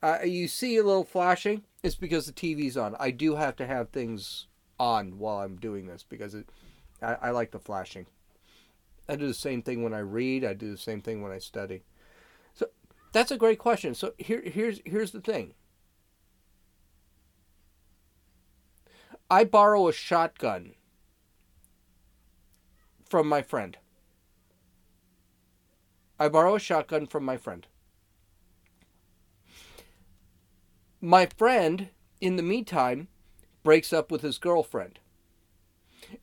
Uh, 0.03 0.19
you 0.25 0.47
see 0.49 0.77
a 0.77 0.83
little 0.83 1.05
flashing. 1.05 1.63
It's 1.83 1.97
because 1.97 2.27
the 2.27 2.33
TV's 2.33 2.77
on. 2.77 2.97
I 2.99 3.11
do 3.11 3.37
have 3.37 3.57
to 3.57 3.67
have 3.67 3.91
things 3.91 4.47
on 4.79 5.19
while 5.19 5.39
I'm 5.39 5.57
doing 5.57 5.87
this 5.87 6.05
because 6.09 6.35
it, 6.35 6.49
I, 7.03 7.15
I 7.15 7.31
like 7.31 7.51
the 7.51 7.59
flashing. 7.59 8.07
I 9.09 9.17
do 9.17 9.27
the 9.27 9.35
same 9.35 9.63
thing 9.63 9.83
when 9.83 9.95
I 9.95 10.01
read. 10.01 10.45
I 10.45 10.55
do 10.55 10.71
the 10.71 10.79
same 10.79 11.01
thing 11.01 11.23
when 11.23 11.33
I 11.33 11.39
study. 11.39 11.83
So 12.55 12.67
that's 13.13 13.31
a 13.31 13.39
great 13.39 13.59
question. 13.59 13.95
So 13.95 14.13
here, 14.19 14.43
here's 14.45 14.81
here's 14.85 15.13
the 15.13 15.21
thing. 15.21 15.55
I 19.31 19.45
borrow 19.45 19.89
a 19.89 19.93
shotgun 19.93 20.75
from 23.05 23.29
my 23.29 23.43
friend. 23.43 23.77
I 26.19 26.29
borrow 26.29 26.57
a 26.57 26.61
shotgun 26.61 27.07
from 27.07 27.25
my 27.25 27.37
friend. 27.37 27.67
My 31.01 31.27
friend, 31.27 31.91
in 32.21 32.37
the 32.37 32.43
meantime, 32.43 33.09
breaks 33.63 33.93
up 33.93 34.11
with 34.11 34.23
his 34.23 34.39
girlfriend. 34.39 34.99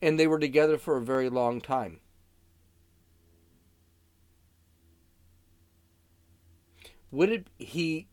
And 0.02 0.18
they 0.18 0.26
were 0.26 0.38
together 0.38 0.76
for 0.76 0.96
a 0.96 1.04
very 1.04 1.30
long 1.30 1.60
time. 1.60 2.00
Would 7.10 7.30
it 7.30 7.46
he 7.58 8.08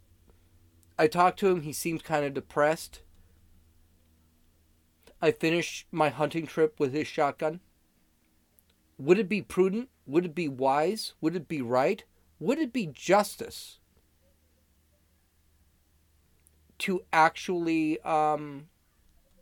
I 0.98 1.08
talked 1.08 1.40
to 1.40 1.48
him, 1.48 1.62
he 1.62 1.74
seemed 1.74 2.04
kind 2.04 2.24
of 2.24 2.34
depressed. 2.34 3.02
I 5.22 5.32
finished 5.32 5.88
my 5.92 6.10
hunting 6.10 6.46
trip 6.46 6.80
with 6.80 6.94
his 6.94 7.08
shotgun. 7.08 7.62
Would 8.98 9.18
it 9.18 9.28
be 9.28 9.42
prudent? 9.42 9.90
Would 10.06 10.26
it 10.26 10.36
be 10.36 10.48
wise? 10.48 11.14
Would 11.20 11.36
it 11.36 11.48
be 11.48 11.62
right? 11.62 12.04
Would 12.40 12.60
it 12.60 12.72
be 12.72 12.86
justice 12.86 13.80
to 16.84 17.02
actually 17.14 17.98
um, 18.02 18.68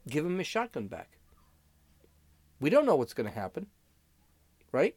give 0.07 0.23
him 0.23 0.37
his 0.37 0.45
shotgun 0.45 0.85
back. 0.85 1.17
We 2.59 2.69
don't 2.69 2.85
know 2.85 2.95
what's 2.95 3.15
going 3.15 3.27
to 3.27 3.33
happen, 3.33 3.65
right? 4.71 4.95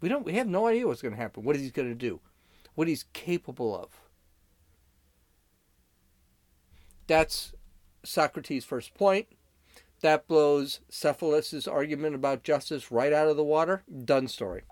We 0.00 0.08
don't. 0.08 0.24
We 0.24 0.34
have 0.34 0.46
no 0.46 0.68
idea 0.68 0.86
what's 0.86 1.02
going 1.02 1.14
to 1.14 1.20
happen. 1.20 1.42
What 1.42 1.56
he's 1.56 1.72
going 1.72 1.88
to 1.88 1.96
do, 1.96 2.20
what 2.76 2.86
he's 2.86 3.06
capable 3.12 3.76
of. 3.76 3.88
That's 7.08 7.52
Socrates' 8.04 8.64
first 8.64 8.94
point. 8.94 9.26
That 10.02 10.28
blows 10.28 10.78
Cephalus' 10.88 11.66
argument 11.66 12.14
about 12.14 12.44
justice 12.44 12.92
right 12.92 13.12
out 13.12 13.26
of 13.26 13.36
the 13.36 13.42
water. 13.42 13.82
Done 14.04 14.28
story. 14.28 14.62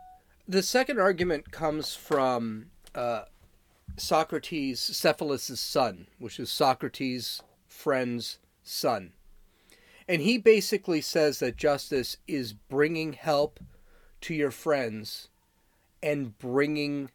The 0.49 0.63
second 0.63 0.99
argument 0.99 1.53
comes 1.53 1.95
from 1.95 2.67
uh, 2.95 3.23
Socrates, 3.97 4.81
Cephalus' 4.81 5.61
son, 5.61 6.09
which 6.19 6.41
is 6.41 6.51
Socrates' 6.51 7.43
friend's 7.67 8.39
son. 8.63 9.13
And 10.09 10.21
he 10.23 10.39
basically 10.39 11.01
says 11.01 11.39
that 11.39 11.57
justice 11.57 12.17
is 12.27 12.53
bringing 12.53 13.13
help 13.13 13.61
to 14.23 14.35
your 14.35 14.51
friends 14.51 15.29
and 16.03 16.37
bringing 16.39 17.11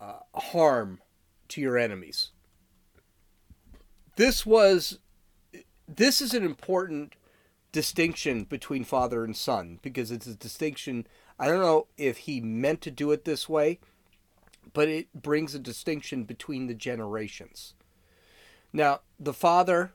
uh, 0.00 0.20
harm 0.34 1.00
to 1.48 1.60
your 1.60 1.76
enemies. 1.76 2.30
This 4.16 4.46
was 4.46 4.98
this 5.88 6.20
is 6.20 6.34
an 6.34 6.44
important 6.44 7.14
distinction 7.70 8.44
between 8.44 8.84
father 8.84 9.24
and 9.24 9.36
son 9.36 9.78
because 9.82 10.10
it's 10.10 10.26
a 10.26 10.34
distinction 10.34 11.06
I 11.38 11.46
don't 11.46 11.60
know 11.60 11.86
if 11.96 12.18
he 12.18 12.40
meant 12.40 12.80
to 12.82 12.90
do 12.90 13.12
it 13.12 13.24
this 13.24 13.48
way, 13.48 13.78
but 14.72 14.88
it 14.88 15.12
brings 15.14 15.54
a 15.54 15.58
distinction 15.58 16.24
between 16.24 16.66
the 16.66 16.74
generations. 16.74 17.74
Now, 18.72 19.00
the 19.18 19.34
father, 19.34 19.92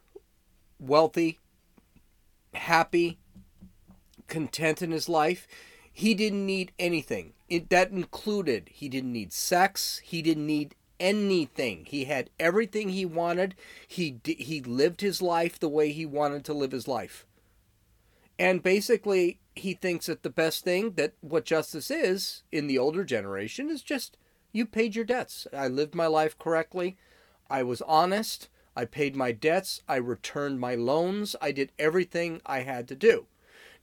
wealthy, 0.79 1.39
happy, 2.53 3.19
content 4.27 4.81
in 4.81 4.91
his 4.91 5.09
life, 5.09 5.47
he 5.91 6.13
didn't 6.13 6.45
need 6.45 6.71
anything. 6.79 7.33
It, 7.49 7.69
that 7.69 7.91
included 7.91 8.69
he 8.71 8.87
didn't 8.87 9.11
need 9.11 9.33
sex, 9.33 10.01
he 10.03 10.21
didn't 10.21 10.47
need 10.47 10.75
anything. 10.99 11.85
He 11.87 12.05
had 12.05 12.29
everything 12.39 12.89
he 12.89 13.05
wanted. 13.05 13.55
He 13.87 14.19
he 14.23 14.61
lived 14.61 15.01
his 15.01 15.21
life 15.21 15.59
the 15.59 15.67
way 15.67 15.91
he 15.91 16.05
wanted 16.05 16.45
to 16.45 16.53
live 16.53 16.71
his 16.71 16.87
life. 16.87 17.25
And 18.41 18.63
basically 18.63 19.39
he 19.55 19.75
thinks 19.75 20.07
that 20.07 20.23
the 20.23 20.29
best 20.31 20.63
thing 20.63 20.93
that 20.93 21.13
what 21.21 21.45
justice 21.45 21.91
is 21.91 22.41
in 22.51 22.65
the 22.65 22.75
older 22.75 23.03
generation 23.03 23.69
is 23.69 23.83
just 23.83 24.17
You 24.51 24.65
paid 24.65 24.95
your 24.95 25.05
debts. 25.05 25.45
I 25.53 25.67
lived 25.67 25.93
my 25.93 26.07
life 26.07 26.39
correctly. 26.39 26.97
I 27.51 27.61
was 27.61 27.83
honest. 27.83 28.49
I 28.75 28.85
paid 28.85 29.15
my 29.15 29.31
debts. 29.31 29.83
I 29.87 29.97
returned 29.97 30.59
my 30.59 30.73
loans. 30.73 31.35
I 31.39 31.51
did 31.51 31.71
everything 31.77 32.41
I 32.43 32.61
had 32.61 32.87
to 32.87 32.95
do. 32.95 33.27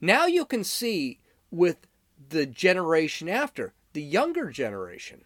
Now 0.00 0.26
you 0.26 0.44
can 0.44 0.64
see 0.64 1.20
with 1.52 1.86
the 2.28 2.44
generation 2.44 3.28
after, 3.28 3.74
the 3.92 4.02
younger 4.02 4.50
generation, 4.50 5.24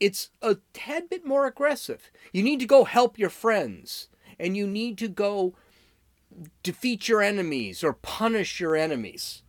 it's 0.00 0.30
a 0.42 0.56
tad 0.72 1.08
bit 1.08 1.24
more 1.24 1.46
aggressive. 1.46 2.10
You 2.32 2.42
need 2.42 2.58
to 2.58 2.66
go 2.66 2.82
help 2.82 3.20
your 3.20 3.30
friends 3.30 4.08
and 4.36 4.56
you 4.56 4.66
need 4.66 4.98
to 4.98 5.06
go 5.06 5.54
defeat 6.62 7.08
your 7.08 7.22
enemies 7.22 7.82
or 7.82 7.92
punish 7.92 8.60
your 8.60 8.76
enemies. 8.76 9.42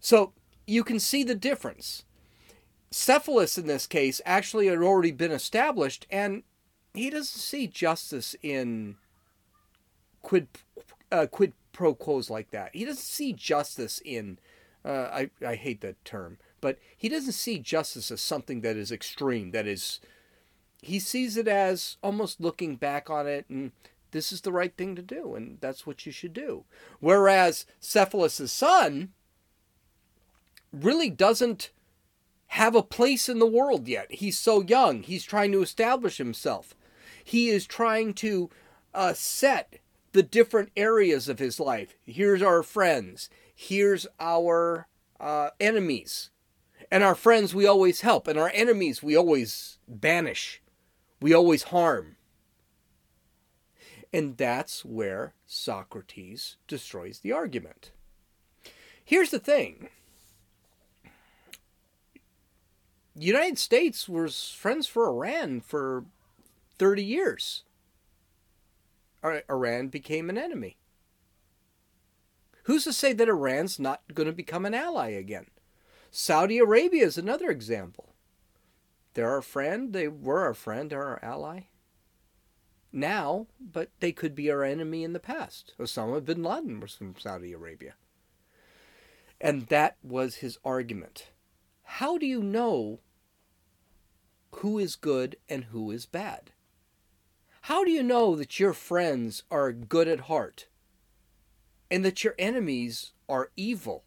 So 0.00 0.32
you 0.66 0.84
can 0.84 1.00
see 1.00 1.22
the 1.22 1.34
difference. 1.34 2.04
Cephalus, 2.90 3.58
in 3.58 3.66
this 3.66 3.86
case, 3.86 4.20
actually 4.24 4.68
had 4.68 4.78
already 4.78 5.10
been 5.10 5.32
established, 5.32 6.06
and 6.10 6.42
he 6.94 7.10
doesn't 7.10 7.40
see 7.40 7.66
justice 7.66 8.34
in 8.42 8.96
quid, 10.22 10.48
uh, 11.10 11.26
quid 11.26 11.52
pro 11.72 11.94
quos 11.94 12.30
like 12.30 12.50
that. 12.50 12.70
He 12.72 12.84
doesn't 12.84 13.02
see 13.02 13.32
justice 13.32 14.00
in, 14.04 14.38
uh, 14.84 15.08
I, 15.12 15.30
I 15.44 15.56
hate 15.56 15.80
that 15.82 16.02
term, 16.04 16.38
but 16.60 16.78
he 16.96 17.08
doesn't 17.08 17.32
see 17.32 17.58
justice 17.58 18.10
as 18.10 18.20
something 18.20 18.60
that 18.62 18.76
is 18.76 18.90
extreme, 18.90 19.50
that 19.50 19.66
is, 19.66 20.00
he 20.80 20.98
sees 20.98 21.36
it 21.36 21.48
as 21.48 21.96
almost 22.02 22.40
looking 22.40 22.76
back 22.76 23.10
on 23.10 23.26
it 23.26 23.44
and 23.48 23.72
this 24.10 24.32
is 24.32 24.42
the 24.42 24.52
right 24.52 24.76
thing 24.76 24.96
to 24.96 25.02
do 25.02 25.34
and 25.34 25.58
that's 25.60 25.86
what 25.86 26.06
you 26.06 26.12
should 26.12 26.32
do. 26.32 26.64
Whereas 27.00 27.66
Cephalus' 27.80 28.52
son 28.52 29.10
really 30.72 31.10
doesn't 31.10 31.70
have 32.48 32.74
a 32.74 32.82
place 32.82 33.28
in 33.28 33.38
the 33.38 33.46
world 33.46 33.88
yet. 33.88 34.10
He's 34.10 34.38
so 34.38 34.62
young. 34.62 35.02
He's 35.02 35.24
trying 35.24 35.52
to 35.52 35.62
establish 35.62 36.18
himself. 36.18 36.74
He 37.22 37.48
is 37.48 37.66
trying 37.66 38.14
to 38.14 38.50
uh, 38.94 39.12
set 39.14 39.80
the 40.12 40.22
different 40.22 40.70
areas 40.76 41.28
of 41.28 41.38
his 41.38 41.60
life. 41.60 41.96
Here's 42.04 42.42
our 42.42 42.62
friends. 42.62 43.28
Here's 43.54 44.06
our 44.20 44.86
uh, 45.20 45.50
enemies. 45.60 46.30
And 46.90 47.02
our 47.02 47.14
friends 47.14 47.54
we 47.54 47.66
always 47.66 48.02
help, 48.02 48.28
and 48.28 48.38
our 48.38 48.50
enemies 48.54 49.02
we 49.02 49.16
always 49.16 49.78
banish. 49.88 50.62
We 51.20 51.34
always 51.34 51.64
harm. 51.64 52.15
And 54.16 54.38
that's 54.38 54.82
where 54.82 55.34
Socrates 55.44 56.56
destroys 56.66 57.18
the 57.18 57.32
argument. 57.32 57.90
Here's 59.04 59.28
the 59.28 59.38
thing 59.38 59.90
United 63.14 63.58
States 63.58 64.08
was 64.08 64.52
friends 64.52 64.86
for 64.86 65.06
Iran 65.06 65.60
for 65.60 66.06
30 66.78 67.04
years. 67.04 67.64
Uh, 69.22 69.40
Iran 69.50 69.88
became 69.88 70.30
an 70.30 70.38
enemy. 70.38 70.78
Who's 72.62 72.84
to 72.84 72.94
say 72.94 73.12
that 73.12 73.28
Iran's 73.28 73.78
not 73.78 74.00
going 74.14 74.28
to 74.28 74.32
become 74.32 74.64
an 74.64 74.72
ally 74.72 75.10
again? 75.10 75.48
Saudi 76.10 76.56
Arabia 76.56 77.04
is 77.04 77.18
another 77.18 77.50
example. 77.50 78.14
They're 79.12 79.28
our 79.28 79.42
friend. 79.42 79.92
They 79.92 80.08
were 80.08 80.40
our 80.40 80.54
friend. 80.54 80.88
They're 80.88 81.04
our 81.04 81.22
ally. 81.22 81.64
Now, 82.96 83.46
but 83.60 83.90
they 84.00 84.10
could 84.10 84.34
be 84.34 84.50
our 84.50 84.64
enemy 84.64 85.04
in 85.04 85.12
the 85.12 85.20
past. 85.20 85.74
Osama 85.78 86.24
bin 86.24 86.42
Laden 86.42 86.80
was 86.80 86.94
from 86.94 87.14
Saudi 87.18 87.52
Arabia. 87.52 87.92
And 89.38 89.66
that 89.66 89.98
was 90.02 90.36
his 90.36 90.56
argument. 90.64 91.28
How 91.82 92.16
do 92.16 92.24
you 92.24 92.42
know 92.42 93.00
who 94.50 94.78
is 94.78 94.96
good 94.96 95.36
and 95.46 95.64
who 95.64 95.90
is 95.90 96.06
bad? 96.06 96.52
How 97.62 97.84
do 97.84 97.90
you 97.90 98.02
know 98.02 98.34
that 98.34 98.58
your 98.58 98.72
friends 98.72 99.42
are 99.50 99.72
good 99.72 100.08
at 100.08 100.20
heart 100.20 100.66
and 101.90 102.02
that 102.02 102.24
your 102.24 102.34
enemies 102.38 103.12
are 103.28 103.50
evil? 103.58 104.04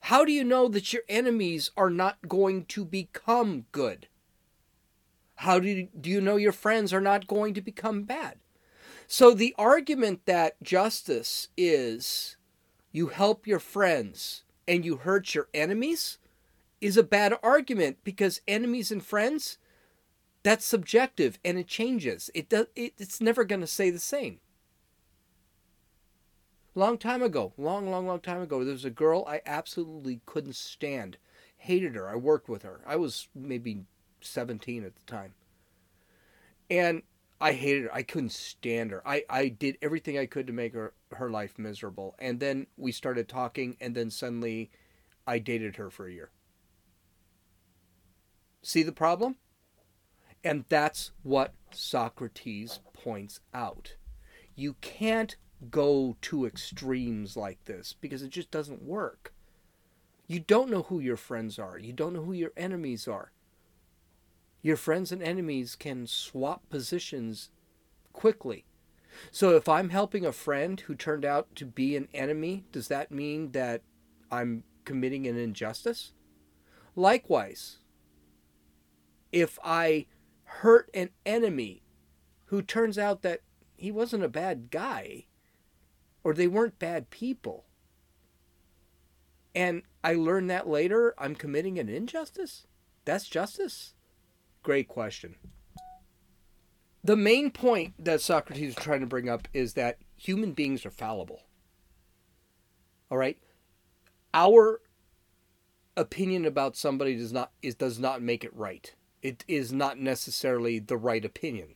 How 0.00 0.24
do 0.24 0.32
you 0.32 0.42
know 0.42 0.68
that 0.68 0.94
your 0.94 1.02
enemies 1.06 1.70
are 1.76 1.90
not 1.90 2.28
going 2.28 2.64
to 2.64 2.86
become 2.86 3.66
good? 3.72 4.08
How 5.42 5.60
do 5.60 5.68
you, 5.68 5.88
do 5.98 6.10
you 6.10 6.20
know 6.20 6.34
your 6.34 6.52
friends 6.52 6.92
are 6.92 7.00
not 7.00 7.28
going 7.28 7.54
to 7.54 7.60
become 7.60 8.02
bad? 8.02 8.38
So 9.06 9.32
the 9.32 9.54
argument 9.56 10.26
that 10.26 10.60
justice 10.62 11.48
is 11.56 12.36
you 12.90 13.08
help 13.08 13.46
your 13.46 13.60
friends 13.60 14.42
and 14.66 14.84
you 14.84 14.96
hurt 14.96 15.36
your 15.36 15.46
enemies 15.54 16.18
is 16.80 16.96
a 16.96 17.04
bad 17.04 17.34
argument 17.40 17.98
because 18.02 18.40
enemies 18.48 18.90
and 18.90 19.04
friends 19.04 19.58
that's 20.42 20.64
subjective 20.64 21.38
and 21.44 21.56
it 21.56 21.68
changes. 21.68 22.30
It 22.34 22.48
does 22.48 22.66
it, 22.74 22.94
it's 22.98 23.20
never 23.20 23.44
going 23.44 23.60
to 23.60 23.66
say 23.68 23.90
the 23.90 24.00
same. 24.00 24.40
Long 26.74 26.98
time 26.98 27.22
ago, 27.22 27.52
long 27.56 27.88
long 27.88 28.08
long 28.08 28.20
time 28.20 28.42
ago, 28.42 28.64
there 28.64 28.72
was 28.72 28.84
a 28.84 28.90
girl 28.90 29.24
I 29.28 29.40
absolutely 29.46 30.20
couldn't 30.26 30.56
stand. 30.56 31.16
Hated 31.58 31.94
her. 31.94 32.08
I 32.08 32.16
worked 32.16 32.48
with 32.48 32.62
her. 32.62 32.80
I 32.86 32.96
was 32.96 33.28
maybe 33.34 33.84
17 34.20 34.84
at 34.84 34.94
the 34.96 35.04
time. 35.04 35.34
And 36.70 37.02
I 37.40 37.52
hated 37.52 37.84
her. 37.84 37.94
I 37.94 38.02
couldn't 38.02 38.32
stand 38.32 38.90
her. 38.90 39.06
I, 39.06 39.24
I 39.30 39.48
did 39.48 39.78
everything 39.80 40.18
I 40.18 40.26
could 40.26 40.46
to 40.48 40.52
make 40.52 40.74
her, 40.74 40.92
her 41.12 41.30
life 41.30 41.58
miserable. 41.58 42.16
And 42.18 42.40
then 42.40 42.66
we 42.76 42.92
started 42.92 43.28
talking, 43.28 43.76
and 43.80 43.94
then 43.94 44.10
suddenly 44.10 44.70
I 45.26 45.38
dated 45.38 45.76
her 45.76 45.90
for 45.90 46.06
a 46.06 46.12
year. 46.12 46.30
See 48.62 48.82
the 48.82 48.92
problem? 48.92 49.36
And 50.42 50.64
that's 50.68 51.12
what 51.22 51.54
Socrates 51.70 52.80
points 52.92 53.40
out. 53.54 53.94
You 54.54 54.74
can't 54.80 55.36
go 55.70 56.16
to 56.22 56.46
extremes 56.46 57.36
like 57.36 57.64
this 57.64 57.94
because 58.00 58.22
it 58.22 58.30
just 58.30 58.50
doesn't 58.50 58.82
work. 58.82 59.32
You 60.26 60.40
don't 60.40 60.70
know 60.70 60.82
who 60.82 61.00
your 61.00 61.16
friends 61.16 61.58
are, 61.58 61.78
you 61.78 61.92
don't 61.92 62.12
know 62.12 62.24
who 62.24 62.32
your 62.32 62.52
enemies 62.56 63.08
are. 63.08 63.32
Your 64.62 64.76
friends 64.76 65.12
and 65.12 65.22
enemies 65.22 65.76
can 65.76 66.06
swap 66.06 66.68
positions 66.68 67.50
quickly. 68.12 68.64
So 69.30 69.56
if 69.56 69.68
I'm 69.68 69.90
helping 69.90 70.24
a 70.24 70.32
friend 70.32 70.80
who 70.80 70.94
turned 70.94 71.24
out 71.24 71.54
to 71.56 71.64
be 71.64 71.96
an 71.96 72.08
enemy, 72.12 72.64
does 72.72 72.88
that 72.88 73.10
mean 73.10 73.52
that 73.52 73.82
I'm 74.30 74.64
committing 74.84 75.26
an 75.26 75.36
injustice? 75.36 76.12
Likewise, 76.96 77.78
if 79.32 79.58
I 79.64 80.06
hurt 80.44 80.90
an 80.94 81.10
enemy 81.24 81.82
who 82.46 82.62
turns 82.62 82.98
out 82.98 83.22
that 83.22 83.40
he 83.76 83.90
wasn't 83.90 84.24
a 84.24 84.28
bad 84.28 84.70
guy 84.70 85.26
or 86.24 86.34
they 86.34 86.48
weren't 86.48 86.78
bad 86.78 87.10
people, 87.10 87.66
and 89.54 89.82
I 90.02 90.14
learn 90.14 90.46
that 90.48 90.68
later, 90.68 91.14
I'm 91.18 91.34
committing 91.34 91.78
an 91.78 91.88
injustice? 91.88 92.66
That's 93.04 93.28
justice? 93.28 93.94
Great 94.62 94.88
question. 94.88 95.36
The 97.04 97.16
main 97.16 97.50
point 97.50 97.94
that 98.04 98.20
Socrates 98.20 98.70
is 98.70 98.74
trying 98.74 99.00
to 99.00 99.06
bring 99.06 99.28
up 99.28 99.48
is 99.52 99.74
that 99.74 99.98
human 100.16 100.52
beings 100.52 100.84
are 100.84 100.90
fallible. 100.90 101.42
All 103.10 103.18
right? 103.18 103.38
Our 104.34 104.80
opinion 105.96 106.44
about 106.44 106.76
somebody 106.76 107.16
does 107.16 107.32
not 107.32 107.50
is 107.62 107.74
does 107.74 107.98
not 107.98 108.22
make 108.22 108.44
it 108.44 108.54
right 108.54 108.94
it 109.22 109.44
is 109.48 109.72
not 109.72 109.98
necessarily 109.98 110.78
the 110.78 110.96
right 110.96 111.24
opinion. 111.24 111.74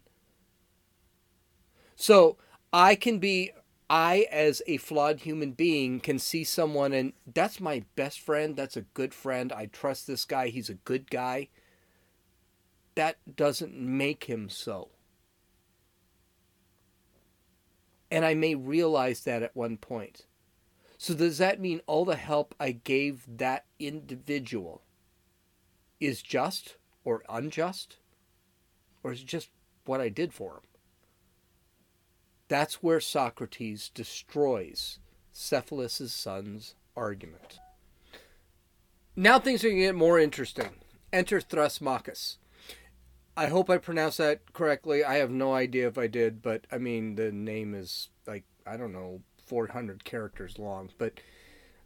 So 1.96 2.36
I 2.72 2.94
can 2.94 3.18
be, 3.18 3.52
I 3.90 4.26
as 4.30 4.62
a 4.66 4.76
flawed 4.78 5.20
human 5.20 5.52
being 5.52 6.00
can 6.00 6.18
see 6.18 6.44
someone 6.44 6.92
and 6.92 7.12
that's 7.26 7.60
my 7.60 7.84
best 7.96 8.20
friend. 8.20 8.56
That's 8.56 8.76
a 8.76 8.82
good 8.82 9.12
friend. 9.12 9.52
I 9.52 9.66
trust 9.66 10.06
this 10.06 10.24
guy. 10.24 10.48
He's 10.48 10.70
a 10.70 10.74
good 10.74 11.10
guy. 11.10 11.48
That 12.94 13.16
doesn't 13.36 13.74
make 13.74 14.24
him 14.24 14.48
so. 14.48 14.90
And 18.10 18.24
I 18.24 18.34
may 18.34 18.54
realize 18.54 19.20
that 19.24 19.42
at 19.42 19.56
one 19.56 19.78
point. 19.78 20.26
So, 20.98 21.14
does 21.14 21.38
that 21.38 21.60
mean 21.60 21.80
all 21.86 22.04
the 22.04 22.16
help 22.16 22.54
I 22.60 22.72
gave 22.72 23.24
that 23.38 23.64
individual 23.80 24.82
is 25.98 26.22
just? 26.22 26.76
or 27.04 27.22
unjust? 27.28 27.96
Or 29.02 29.12
is 29.12 29.22
it 29.22 29.26
just 29.26 29.50
what 29.84 30.00
I 30.00 30.08
did 30.08 30.32
for 30.32 30.54
him? 30.54 30.60
That's 32.48 32.82
where 32.82 33.00
Socrates 33.00 33.88
destroys 33.88 34.98
Cephalus' 35.32 36.12
son's 36.12 36.74
argument. 36.96 37.58
Now 39.16 39.38
things 39.38 39.64
are 39.64 39.68
going 39.68 39.80
to 39.80 39.86
get 39.86 39.94
more 39.94 40.18
interesting. 40.18 40.70
Enter 41.12 41.40
Thrasymachus. 41.40 42.36
I 43.36 43.46
hope 43.46 43.70
I 43.70 43.78
pronounced 43.78 44.18
that 44.18 44.52
correctly. 44.52 45.04
I 45.04 45.14
have 45.16 45.30
no 45.30 45.54
idea 45.54 45.88
if 45.88 45.96
I 45.96 46.06
did, 46.06 46.42
but 46.42 46.66
I 46.70 46.78
mean, 46.78 47.14
the 47.14 47.32
name 47.32 47.74
is 47.74 48.08
like, 48.26 48.44
I 48.66 48.76
don't 48.76 48.92
know, 48.92 49.22
400 49.46 50.04
characters 50.04 50.58
long. 50.58 50.90
But 50.98 51.20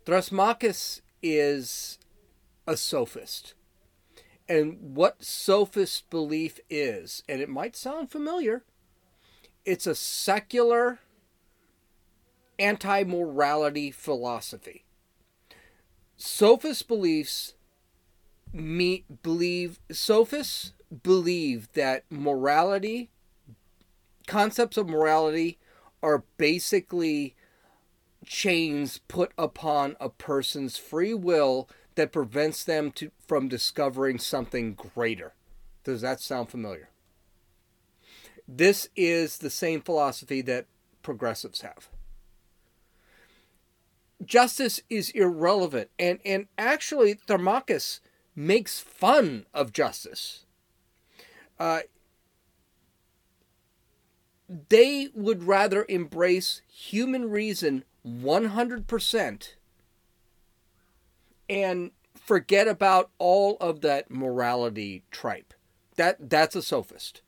Thrasymachus 0.05 1.03
is 1.23 1.99
a 2.67 2.77
sophist. 2.77 3.55
And 4.49 4.97
what 4.97 5.25
sophist 5.25 6.09
belief 6.11 6.61
is, 6.71 7.23
and 7.29 7.41
it 7.41 7.49
might 7.49 7.77
sound 7.77 8.11
familiar, 8.11 8.65
it's 9.65 9.87
a 9.87 9.95
secular 9.95 11.01
anti 12.59 13.05
morality 13.05 13.91
philosophy. 13.91 14.85
Sophist 16.17 16.89
beliefs 16.89 17.55
me 18.53 19.05
believe 19.23 19.81
sophists 19.91 20.73
believe 21.03 21.73
that 21.73 22.05
morality 22.11 23.11
concepts 24.27 24.77
of 24.77 24.89
morality 24.89 25.59
are 26.03 26.25
basically 26.37 27.35
chains 28.25 29.01
put 29.09 29.33
upon 29.39 29.97
a 30.01 30.09
person's 30.09 30.77
free 30.77 31.15
will 31.15 31.69
that 31.95 32.13
prevents 32.13 32.65
them 32.65 32.91
to, 32.93 33.11
from 33.27 33.49
discovering 33.49 34.19
something 34.19 34.75
greater. 34.75 35.33
Does 35.85 36.01
that 36.01 36.21
sound 36.21 36.51
familiar? 36.51 36.91
This 38.47 38.89
is 38.95 39.39
the 39.39 39.51
same 39.51 39.81
philosophy 39.81 40.41
that 40.43 40.67
progressives 41.03 41.63
have. 41.63 41.89
Justice 44.25 44.81
is 44.89 45.11
irrelevant, 45.11 45.91
and, 45.99 46.21
and 46.25 46.47
actually, 46.57 47.15
Thermachus 47.15 48.01
makes 48.35 48.81
fun 48.81 49.47
of 49.53 49.73
justice. 49.73 50.46
Uh, 51.59 51.81
they 54.69 55.09
would 55.15 55.45
rather 55.45 55.85
embrace 55.89 56.63
human 56.69 57.31
reason 57.31 57.85
100% 58.07 59.55
and 61.49 61.91
forget 62.15 62.69
about 62.69 63.11
all 63.19 63.57
of 63.61 63.81
that 63.81 64.11
morality 64.11 65.03
tripe. 65.11 65.55
That 65.97 66.31
that's 66.31 66.57
a 66.57 66.63
sophist. 66.63 67.23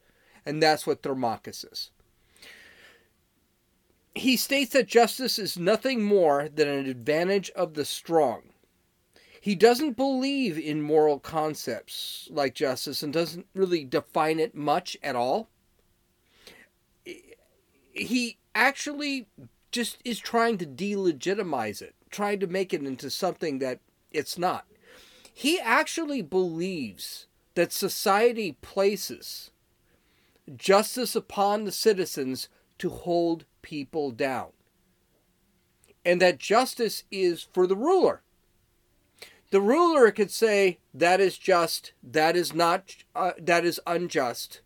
And 0.45 0.63
that's 0.63 0.87
what 0.87 1.03
Thermachus 1.03 1.71
is. 1.71 1.91
He 4.15 4.37
states 4.37 4.73
that 4.73 4.89
justice 4.89 5.39
is 5.39 5.59
nothing 5.59 6.03
more 6.03 6.49
than 6.49 6.69
an 6.69 6.87
advantage 6.87 7.51
of 7.51 7.75
the 7.75 7.85
strong. 7.85 8.43
He 9.41 9.55
doesn't 9.55 9.97
believe 9.97 10.59
in 10.59 10.83
moral 10.83 11.19
concepts 11.19 12.29
like 12.31 12.55
justice 12.55 13.03
and 13.03 13.13
doesn't 13.13 13.47
really 13.55 13.85
define 13.85 14.41
it 14.41 14.55
much 14.55 14.97
at 15.03 15.17
all. 15.17 15.49
He 17.93 18.39
actually 18.55 19.27
just 19.71 19.99
is 20.05 20.19
trying 20.19 20.59
to 20.59 20.67
delegitimize 20.67 21.83
it, 21.83 21.95
trying 22.11 22.41
to 22.41 22.47
make 22.47 22.73
it 22.73 22.83
into 22.83 23.11
something 23.11 23.59
that 23.59 23.81
it's 24.11 24.39
not. 24.39 24.67
He 25.33 25.61
actually 25.61 26.23
believes 26.23 27.27
that 27.55 27.73
society 27.73 28.57
places 28.61 29.51
justice 30.57 31.15
upon 31.15 31.65
the 31.65 31.73
citizens 31.73 32.49
to 32.79 32.89
hold 32.89 33.45
people 33.63 34.11
down. 34.11 34.49
And 36.05 36.21
that 36.23 36.39
justice 36.39 37.05
is 37.11 37.47
for 37.53 37.67
the 37.67 37.77
ruler. 37.77 38.23
The 39.51 39.61
ruler 39.61 40.11
could 40.11 40.31
say 40.31 40.79
that 40.93 41.21
is 41.21 41.39
just, 41.39 41.93
that 42.03 42.37
is 42.37 42.55
not, 42.55 42.97
uh, 43.15 43.33
that 43.39 43.65
is 43.65 43.81
unjust. 43.87 44.61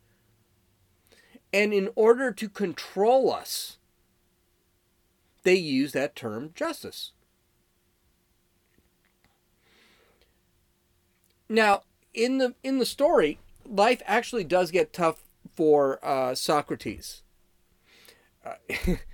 And 1.53 1.73
in 1.73 1.91
order 1.95 2.33
to 2.33 2.49
control 2.49 3.33
us, 3.33 3.79
they 5.45 5.55
use 5.55 5.93
that 5.93 6.17
term 6.17 6.51
justice. 6.55 7.13
Now, 11.49 11.83
in 12.15 12.39
the 12.39 12.55
in 12.63 12.79
the 12.79 12.87
story, 12.87 13.39
life 13.67 14.01
actually 14.07 14.45
does 14.45 14.71
get 14.71 14.93
tough 14.93 15.23
for 15.55 15.99
uh, 16.03 16.35
Socrates. 16.35 17.23
Uh, 18.45 18.55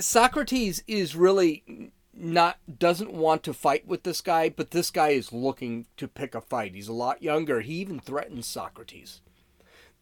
Socrates 0.00 0.82
is 0.86 1.16
really 1.16 1.92
not 2.12 2.58
doesn't 2.78 3.12
want 3.12 3.42
to 3.44 3.54
fight 3.54 3.86
with 3.86 4.02
this 4.02 4.20
guy, 4.20 4.48
but 4.48 4.72
this 4.72 4.90
guy 4.90 5.10
is 5.10 5.32
looking 5.32 5.86
to 5.96 6.08
pick 6.08 6.34
a 6.34 6.40
fight. 6.40 6.74
He's 6.74 6.88
a 6.88 6.92
lot 6.92 7.22
younger. 7.22 7.60
He 7.60 7.74
even 7.74 8.00
threatens 8.00 8.46
Socrates. 8.46 9.20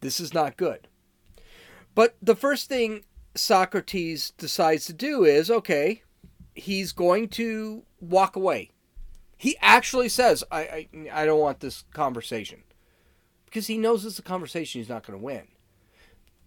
This 0.01 0.19
is 0.19 0.33
not 0.33 0.57
good. 0.57 0.87
But 1.95 2.15
the 2.21 2.35
first 2.35 2.69
thing 2.69 3.05
Socrates 3.35 4.31
decides 4.31 4.85
to 4.85 4.93
do 4.93 5.23
is 5.23 5.49
okay, 5.49 6.03
he's 6.55 6.91
going 6.91 7.29
to 7.29 7.83
walk 7.99 8.35
away. 8.35 8.71
He 9.37 9.55
actually 9.61 10.09
says, 10.09 10.43
I, 10.51 10.61
I, 10.61 10.87
I 11.13 11.25
don't 11.25 11.39
want 11.39 11.59
this 11.59 11.83
conversation. 11.93 12.63
Because 13.45 13.67
he 13.67 13.77
knows 13.77 14.03
it's 14.03 14.19
a 14.19 14.23
conversation 14.23 14.81
he's 14.81 14.89
not 14.89 15.05
going 15.05 15.17
to 15.17 15.23
win. 15.23 15.47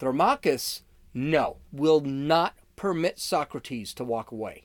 Thermachus, 0.01 0.83
no, 1.15 1.59
will 1.73 2.01
not 2.01 2.55
permit 2.81 3.19
Socrates 3.19 3.93
to 3.93 4.03
walk 4.03 4.33
away. 4.33 4.65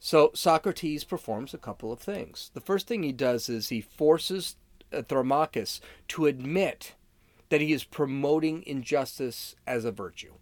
So 0.00 0.32
Socrates 0.34 1.04
performs 1.04 1.54
a 1.54 1.58
couple 1.58 1.92
of 1.92 2.00
things. 2.00 2.50
The 2.54 2.60
first 2.60 2.88
thing 2.88 3.04
he 3.04 3.12
does 3.12 3.48
is 3.48 3.68
he 3.68 3.80
forces 3.80 4.56
uh, 4.92 5.02
Thermachus 5.02 5.78
to 6.08 6.26
admit 6.26 6.96
that 7.50 7.60
he 7.60 7.72
is 7.72 7.84
promoting 7.84 8.64
injustice 8.66 9.54
as 9.64 9.84
a 9.84 9.92
virtue, 9.92 10.32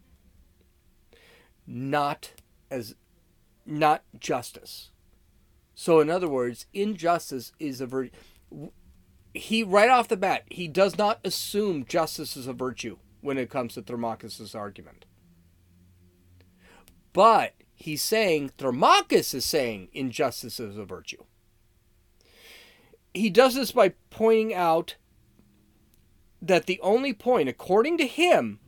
not 1.67 2.31
as 2.71 2.95
not 3.67 4.03
justice. 4.19 4.93
So, 5.75 6.01
in 6.01 6.09
other 6.09 6.29
words, 6.29 6.65
injustice 6.73 7.53
is 7.59 7.83
a 7.83 7.87
virtue. 7.87 8.13
He, 9.35 9.63
right 9.63 9.91
off 9.91 10.09
the 10.09 10.17
bat, 10.17 10.45
he 10.49 10.69
does 10.69 10.97
not 10.97 11.21
assume 11.23 11.85
justice 11.85 12.35
is 12.35 12.47
a 12.47 12.55
virtue 12.55 12.97
when 13.21 13.37
it 13.37 13.51
comes 13.51 13.75
to 13.75 13.83
Thermachus' 13.83 14.55
argument. 14.55 15.05
But 17.13 17.55
he's 17.75 18.03
saying, 18.03 18.53
Thermachus 18.59 19.35
is 19.35 19.45
saying 19.45 19.89
injustice 19.93 20.59
is 20.59 20.77
a 20.77 20.85
virtue. 20.85 21.25
He 23.13 23.29
does 23.29 23.55
this 23.55 23.73
by 23.73 23.95
pointing 24.11 24.55
out 24.55 24.97
that 26.41 26.67
the 26.67 26.81
only 26.81 27.13
point, 27.13 27.49
according 27.49 27.99
to 27.99 28.07
him, 28.07 28.59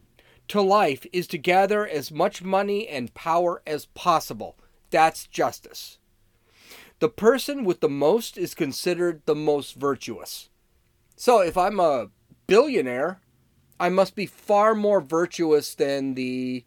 to 0.48 0.60
life 0.60 1.06
is 1.12 1.26
to 1.28 1.38
gather 1.38 1.86
as 1.86 2.12
much 2.12 2.42
money 2.42 2.86
and 2.86 3.14
power 3.14 3.62
as 3.66 3.86
possible 3.86 4.56
that's 4.94 5.26
justice. 5.26 5.98
The 7.00 7.08
person 7.08 7.64
with 7.64 7.80
the 7.80 7.88
most 7.88 8.38
is 8.38 8.54
considered 8.54 9.22
the 9.26 9.34
most 9.34 9.74
virtuous. 9.74 10.50
So 11.16 11.40
if 11.40 11.58
I'm 11.58 11.80
a 11.80 12.10
billionaire, 12.46 13.20
I 13.80 13.88
must 13.88 14.14
be 14.14 14.26
far 14.26 14.72
more 14.72 15.00
virtuous 15.00 15.74
than 15.74 16.14
the 16.14 16.64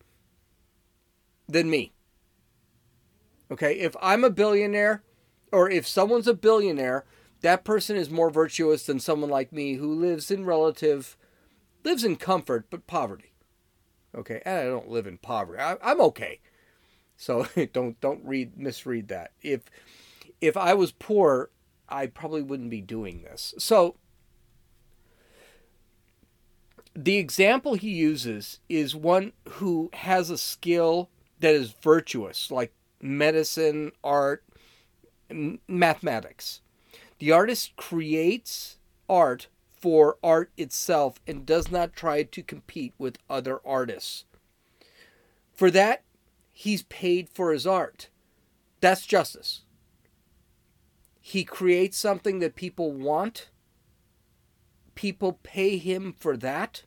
than 1.48 1.70
me. 1.70 1.94
Okay, 3.52 3.80
if 3.80 3.96
I'm 4.02 4.24
a 4.24 4.30
billionaire 4.30 5.04
or 5.52 5.70
if 5.70 5.88
someone's 5.88 6.28
a 6.28 6.34
billionaire, 6.34 7.06
that 7.42 7.64
person 7.64 7.96
is 7.96 8.10
more 8.10 8.30
virtuous 8.30 8.86
than 8.86 9.00
someone 9.00 9.30
like 9.30 9.54
me 9.54 9.76
who 9.76 9.94
lives 9.94 10.30
in 10.32 10.46
relative 10.46 11.18
lives 11.84 12.04
in 12.04 12.16
comfort 12.18 12.68
but 12.70 12.88
poverty. 12.88 13.34
Okay, 14.16 14.42
and 14.46 14.60
I 14.60 14.64
don't 14.64 14.90
live 14.90 15.08
in 15.08 15.18
poverty. 15.18 15.60
I, 15.62 15.78
am 15.82 16.02
okay. 16.02 16.40
So 17.16 17.48
don't 17.74 18.00
don't 18.02 18.26
read 18.26 18.58
misread 18.58 19.08
that. 19.08 19.32
If 19.42 19.62
if 20.42 20.58
I 20.58 20.74
was 20.74 20.92
poor, 20.92 21.52
I 21.88 22.08
probably 22.08 22.42
wouldn't 22.42 22.70
be 22.70 22.82
doing 22.82 23.24
this. 23.24 23.54
So 23.58 23.96
the 26.96 27.18
example 27.18 27.76
he 27.76 27.92
uses 27.92 28.60
is 28.68 28.96
one 28.96 29.34
who 29.48 29.90
has 29.94 30.30
a 30.30 30.38
skill 30.38 31.10
that 31.40 31.54
is 31.54 31.76
virtuous, 31.82 32.52
like 32.52 32.74
medicine, 33.02 33.92
art, 34.04 34.44
mathematics. 35.68 36.62
The 37.20 37.32
artist 37.32 37.76
creates 37.76 38.78
art 39.10 39.48
for 39.80 40.18
art 40.24 40.52
itself 40.58 41.20
and 41.28 41.46
does 41.46 41.72
not 41.72 41.94
try 41.94 42.24
to 42.24 42.44
compete 42.44 42.94
with 42.98 43.18
other 43.30 43.60
artists. 43.66 44.26
For 45.56 45.72
that, 45.72 46.04
he's 46.52 46.84
paid 46.84 47.30
for 47.30 47.52
his 47.52 47.68
art. 47.68 48.10
That's 48.80 49.06
justice. 49.06 49.62
He 51.20 51.44
creates 51.44 51.98
something 51.98 52.40
that 52.40 52.56
people 52.56 52.92
want. 52.92 53.50
People 54.96 55.40
pay 55.44 55.78
him 55.78 56.16
for 56.18 56.38
that. 56.38 56.84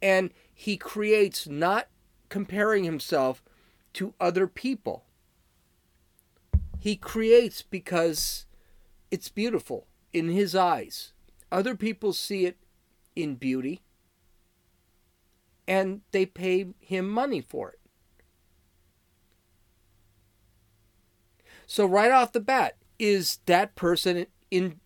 And 0.00 0.30
he 0.54 0.76
creates 0.76 1.46
not 1.48 1.88
comparing 2.28 2.84
himself 2.84 3.42
to 3.94 4.14
other 4.20 4.46
people. 4.46 5.04
He 6.78 6.96
creates 6.96 7.62
because 7.62 8.46
it's 9.10 9.28
beautiful 9.28 9.86
in 10.12 10.28
his 10.28 10.54
eyes. 10.54 11.12
Other 11.50 11.74
people 11.76 12.12
see 12.12 12.46
it 12.46 12.56
in 13.14 13.34
beauty 13.36 13.82
and 15.68 16.00
they 16.10 16.26
pay 16.26 16.66
him 16.80 17.08
money 17.08 17.40
for 17.40 17.70
it. 17.70 17.78
So 21.66 21.86
right 21.86 22.10
off 22.10 22.32
the 22.32 22.40
bat, 22.40 22.76
is 22.98 23.38
that 23.46 23.74
person 23.76 24.26
in 24.50 24.80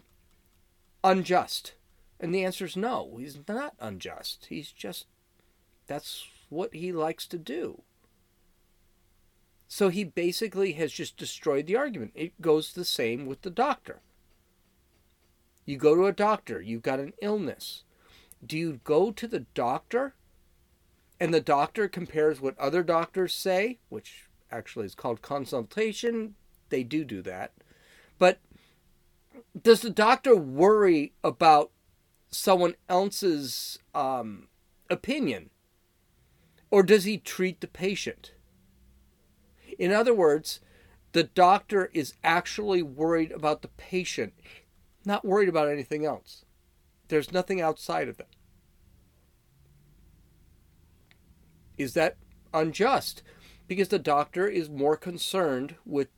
unjust? 1.02 1.74
And 2.20 2.35
the 2.35 2.44
answer 2.44 2.64
is 2.64 2.76
no. 2.76 3.16
He's 3.18 3.38
not 3.48 3.74
unjust. 3.81 4.46
He's 4.48 4.70
just 4.72 5.07
that's 5.87 6.27
what 6.49 6.75
he 6.75 6.92
likes 6.92 7.27
to 7.29 7.38
do. 7.38 7.83
So 9.68 9.88
he 9.88 10.05
basically 10.05 10.72
has 10.72 10.92
just 10.92 11.16
destroyed 11.16 11.66
the 11.66 11.77
argument. 11.77 12.12
It 12.14 12.40
goes 12.40 12.72
the 12.72 12.85
same 12.85 13.27
with 13.27 13.42
the 13.42 13.51
doctor. 13.51 14.01
You 15.64 15.77
go 15.77 15.96
to 15.96 16.07
a 16.07 16.12
doctor, 16.12 16.61
you've 16.61 16.83
got 16.83 17.01
an 17.01 17.12
illness. 17.20 17.83
Do 18.44 18.57
you 18.57 18.81
go 18.85 19.11
to 19.11 19.27
the 19.27 19.40
doctor 19.55 20.14
and 21.18 21.35
the 21.35 21.40
doctor 21.40 21.88
compares 21.88 22.40
what 22.40 22.59
other 22.59 22.83
doctors 22.85 23.35
say, 23.35 23.79
which 23.88 24.29
actually 24.53 24.87
is 24.87 24.94
called 24.94 25.22
consultation? 25.22 26.37
They 26.68 26.85
do 26.85 27.05
do 27.05 27.22
that. 27.22 27.53
But 28.18 28.38
does 29.61 29.81
the 29.81 29.90
doctor 29.90 30.37
worry 30.37 31.12
about 31.25 31.70
someone 32.31 32.75
else's 32.88 33.79
um, 33.94 34.49
opinion? 34.88 35.51
Or 36.70 36.83
does 36.83 37.05
he 37.05 37.18
treat 37.18 37.61
the 37.61 37.66
patient? 37.66 38.33
In 39.79 39.92
other 39.92 40.14
words, 40.14 40.61
the 41.12 41.22
doctor 41.22 41.90
is 41.92 42.14
actually 42.24 42.83
worried 42.83 43.33
about 43.33 43.62
the 43.62 43.68
patient, 43.68 44.35
not 45.05 45.24
worried 45.24 45.48
about 45.48 45.68
anything 45.68 46.05
else. 46.05 46.44
There's 47.09 47.33
nothing 47.33 47.61
outside 47.61 48.09
of 48.09 48.18
it. 48.18 48.29
Is 51.79 51.94
that 51.94 52.16
unjust? 52.52 53.22
Because 53.68 53.88
the 53.88 53.98
doctor 53.98 54.48
is 54.48 54.68
more 54.68 54.96
concerned 54.96 55.76
with 55.85 56.09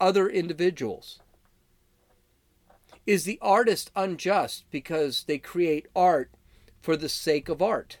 other 0.00 0.28
individuals. 0.28 1.20
Is 3.06 3.24
the 3.24 3.38
artist 3.40 3.90
unjust 3.94 4.64
because 4.70 5.24
they 5.24 5.38
create 5.38 5.86
art 5.94 6.30
for 6.80 6.96
the 6.96 7.08
sake 7.08 7.48
of 7.48 7.62
art? 7.62 7.98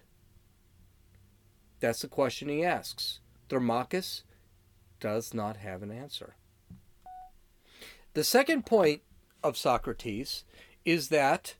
That's 1.84 2.00
the 2.00 2.08
question 2.08 2.48
he 2.48 2.64
asks. 2.64 3.20
Thermachus 3.50 4.22
does 5.00 5.34
not 5.34 5.58
have 5.58 5.82
an 5.82 5.90
answer. 5.90 6.34
The 8.14 8.24
second 8.24 8.64
point 8.64 9.02
of 9.42 9.58
Socrates 9.58 10.44
is 10.86 11.10
that 11.10 11.56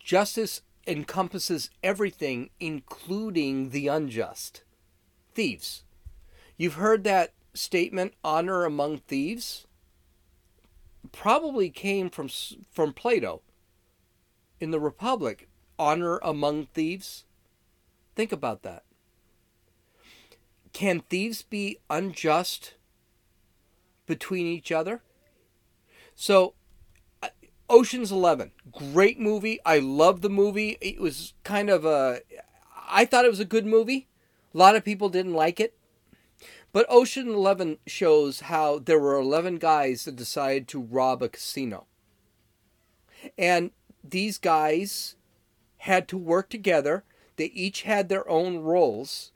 justice 0.00 0.62
encompasses 0.88 1.70
everything, 1.84 2.50
including 2.58 3.70
the 3.70 3.86
unjust. 3.86 4.64
Thieves. 5.32 5.84
You've 6.56 6.74
heard 6.74 7.04
that 7.04 7.32
statement, 7.52 8.14
honor 8.24 8.64
among 8.64 8.98
thieves? 8.98 9.68
Probably 11.12 11.70
came 11.70 12.10
from, 12.10 12.28
from 12.72 12.92
Plato. 12.92 13.42
In 14.58 14.72
the 14.72 14.80
Republic, 14.80 15.48
honor 15.78 16.18
among 16.24 16.66
thieves? 16.66 17.24
Think 18.14 18.32
about 18.32 18.62
that. 18.62 18.84
Can 20.72 21.00
thieves 21.00 21.42
be 21.42 21.78
unjust 21.88 22.74
between 24.06 24.46
each 24.46 24.72
other? 24.72 25.02
So, 26.14 26.54
Ocean's 27.68 28.12
Eleven, 28.12 28.52
great 28.70 29.18
movie. 29.18 29.58
I 29.64 29.78
love 29.78 30.20
the 30.20 30.30
movie. 30.30 30.76
It 30.80 31.00
was 31.00 31.34
kind 31.44 31.70
of 31.70 31.84
a. 31.84 32.20
I 32.88 33.04
thought 33.04 33.24
it 33.24 33.30
was 33.30 33.40
a 33.40 33.44
good 33.44 33.66
movie. 33.66 34.08
A 34.52 34.58
lot 34.58 34.76
of 34.76 34.84
people 34.84 35.08
didn't 35.08 35.34
like 35.34 35.58
it. 35.58 35.74
But 36.72 36.86
Ocean 36.88 37.28
Eleven 37.28 37.78
shows 37.86 38.40
how 38.40 38.80
there 38.80 38.98
were 38.98 39.14
11 39.14 39.58
guys 39.58 40.04
that 40.04 40.16
decided 40.16 40.66
to 40.68 40.80
rob 40.80 41.22
a 41.22 41.28
casino. 41.28 41.86
And 43.38 43.70
these 44.02 44.38
guys 44.38 45.14
had 45.78 46.08
to 46.08 46.18
work 46.18 46.50
together 46.50 47.04
they 47.36 47.46
each 47.46 47.82
had 47.82 48.08
their 48.08 48.28
own 48.28 48.58
roles 48.58 49.32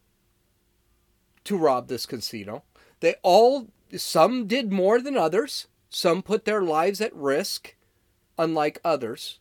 to 1.45 1.57
rob 1.57 1.89
this 1.89 2.07
casino. 2.07 2.63
They 3.01 3.15
all, 3.23 3.69
some 3.97 4.47
did 4.47 4.73
more 4.73 5.01
than 5.01 5.17
others. 5.17 5.67
Some 5.91 6.23
put 6.23 6.45
their 6.45 6.63
lives 6.63 7.01
at 7.01 7.15
risk, 7.15 7.75
unlike 8.37 8.81
others. 8.85 9.39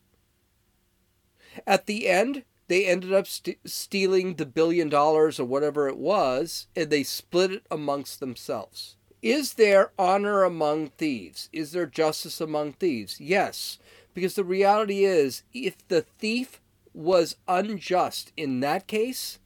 At 1.66 1.86
the 1.86 2.08
end, 2.08 2.44
they 2.68 2.86
ended 2.86 3.14
up 3.14 3.28
st- 3.28 3.60
stealing 3.66 4.36
the 4.36 4.46
billion 4.46 4.90
dollars 4.90 5.40
or 5.40 5.46
whatever 5.46 5.88
it 5.88 5.98
was, 5.98 6.68
and 6.76 6.90
they 6.90 7.04
split 7.04 7.52
it 7.52 7.66
amongst 7.72 8.20
themselves. 8.20 8.96
Is 9.22 9.54
there 9.54 9.92
honor 9.98 10.44
among 10.44 10.90
thieves? 10.90 11.50
Is 11.52 11.72
there 11.72 11.86
justice 11.86 12.40
among 12.40 12.74
thieves? 12.74 13.20
Yes, 13.20 13.80
because 14.14 14.36
the 14.36 14.44
reality 14.44 15.06
is, 15.06 15.44
if 15.54 15.86
the 15.88 16.02
thief 16.02 16.62
was 16.98 17.36
unjust 17.48 18.34
in 18.36 18.60
that 18.60 18.88
case, 18.88 19.38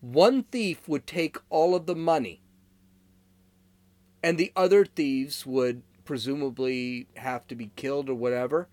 one 0.00 0.44
thief 0.44 0.88
would 0.88 1.04
take 1.04 1.38
all 1.50 1.74
of 1.74 1.86
the 1.86 1.96
money, 1.96 2.40
and 4.22 4.38
the 4.38 4.52
other 4.54 4.84
thieves 4.84 5.44
would 5.44 5.82
presumably 6.04 7.08
have 7.16 7.48
to 7.48 7.56
be 7.56 7.72
killed 7.74 8.08
or 8.08 8.14
whatever. 8.14 8.68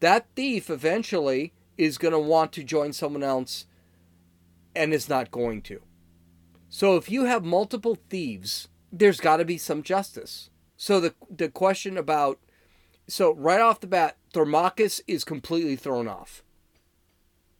That 0.00 0.26
thief 0.34 0.68
eventually 0.68 1.52
is 1.78 1.96
going 1.96 2.10
to 2.10 2.18
want 2.18 2.52
to 2.54 2.64
join 2.64 2.92
someone 2.92 3.22
else 3.22 3.66
and 4.74 4.92
is 4.92 5.08
not 5.08 5.30
going 5.30 5.62
to. 5.62 5.80
So 6.68 6.96
if 6.96 7.08
you 7.08 7.26
have 7.26 7.44
multiple 7.44 7.98
thieves, 8.10 8.66
there's 8.90 9.20
got 9.20 9.36
to 9.36 9.44
be 9.44 9.58
some 9.58 9.84
justice. 9.84 10.50
So 10.76 10.98
the 10.98 11.14
the 11.30 11.48
question 11.48 11.96
about 11.96 12.40
so 13.06 13.32
right 13.34 13.60
off 13.60 13.78
the 13.78 13.86
bat, 13.86 14.16
Thermachus 14.34 15.00
is 15.06 15.22
completely 15.22 15.76
thrown 15.76 16.08
off 16.08 16.42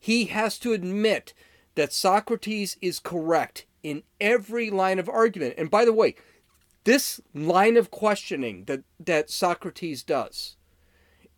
he 0.03 0.25
has 0.25 0.59
to 0.59 0.73
admit 0.73 1.33
that 1.77 1.93
Socrates 1.93 2.77
is 2.83 2.99
correct 2.99 3.67
in 3.85 4.03
every 4.21 4.69
line 4.69 4.99
of 4.99 5.09
argument. 5.09 5.55
And 5.57 5.71
by 5.71 5.85
the 5.85 5.93
way, 5.93 6.17
this 6.83 7.21
line 7.33 7.77
of 7.77 7.93
questioning 7.93 8.65
that, 8.65 8.83
that 8.99 9.31
Socrates 9.31 10.03
does 10.03 10.57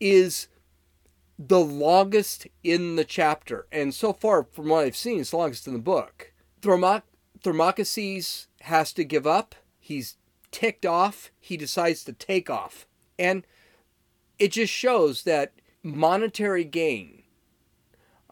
is 0.01 0.49
the 1.39 1.61
longest 1.61 2.47
in 2.63 2.97
the 2.97 3.05
chapter. 3.05 3.67
And 3.71 3.93
so 3.93 4.15
far, 4.15 4.45
from 4.51 4.71
what 4.71 4.87
I've 4.87 4.97
seen, 4.97 5.21
it's 5.21 5.33
the 5.33 5.37
longest 5.37 5.67
in 5.67 5.75
the 5.75 5.79
book. 5.79 6.33
Thermoc- 6.63 7.03
Thermochus 7.45 8.47
has 8.63 8.95
to 8.95 9.05
give 9.05 9.27
up. 9.27 9.55
He's 9.79 10.17
ticked 10.51 10.87
off. 10.87 11.31
He 11.39 11.59
decides 11.59 12.03
to 12.05 12.15
take 12.15 12.49
off. 12.49 12.87
And 13.19 13.47
it 14.39 14.53
just 14.53 14.73
shows 14.73 15.25
that 15.25 15.53
monetary 15.83 16.65
gain 16.65 17.24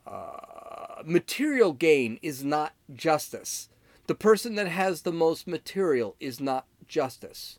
uh, 0.06 1.02
material 1.04 1.72
gain 1.72 2.18
is 2.22 2.44
not 2.44 2.74
justice. 2.92 3.68
The 4.06 4.14
person 4.14 4.56
that 4.56 4.68
has 4.68 5.02
the 5.02 5.12
most 5.12 5.46
material 5.46 6.16
is 6.18 6.40
not 6.40 6.66
justice. 6.86 7.58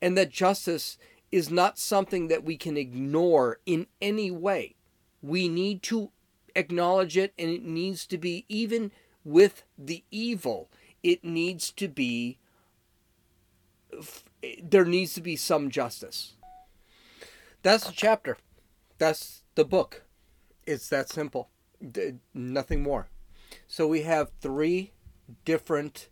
And 0.00 0.16
that 0.18 0.30
justice 0.30 0.98
is 1.30 1.50
not 1.50 1.78
something 1.78 2.28
that 2.28 2.44
we 2.44 2.56
can 2.56 2.76
ignore 2.76 3.58
in 3.64 3.86
any 4.00 4.30
way. 4.30 4.76
We 5.22 5.48
need 5.48 5.82
to 5.84 6.10
acknowledge 6.54 7.16
it, 7.16 7.32
and 7.38 7.48
it 7.48 7.64
needs 7.64 8.06
to 8.06 8.18
be, 8.18 8.44
even 8.48 8.92
with 9.24 9.64
the 9.78 10.04
evil, 10.10 10.68
it 11.02 11.24
needs 11.24 11.70
to 11.72 11.88
be, 11.88 12.38
there 14.62 14.84
needs 14.84 15.14
to 15.14 15.20
be 15.20 15.36
some 15.36 15.70
justice. 15.70 16.34
That's 17.62 17.86
the 17.86 17.92
chapter. 17.92 18.36
That's 18.98 19.42
the 19.54 19.64
book. 19.64 20.02
It's 20.66 20.88
that 20.88 21.08
simple 21.08 21.48
nothing 22.34 22.82
more. 22.82 23.08
So 23.66 23.86
we 23.86 24.02
have 24.02 24.30
three 24.40 24.92
different 25.44 26.08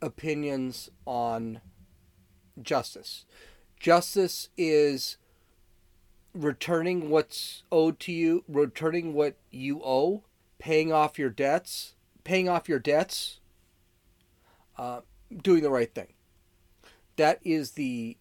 opinions 0.00 0.90
on 1.06 1.60
justice. 2.60 3.24
Justice 3.78 4.48
is 4.56 5.16
returning 6.32 7.10
what's 7.10 7.62
owed 7.70 8.00
to 8.00 8.12
you, 8.12 8.44
returning 8.48 9.14
what 9.14 9.36
you 9.50 9.80
owe, 9.84 10.24
paying 10.58 10.92
off 10.92 11.18
your 11.18 11.30
debts, 11.30 11.94
paying 12.24 12.48
off 12.48 12.68
your 12.68 12.78
debts, 12.78 13.40
uh, 14.76 15.00
doing 15.42 15.62
the 15.62 15.70
right 15.70 15.94
thing. 15.94 16.14
That 17.16 17.38
is 17.44 17.72
the 17.72 18.16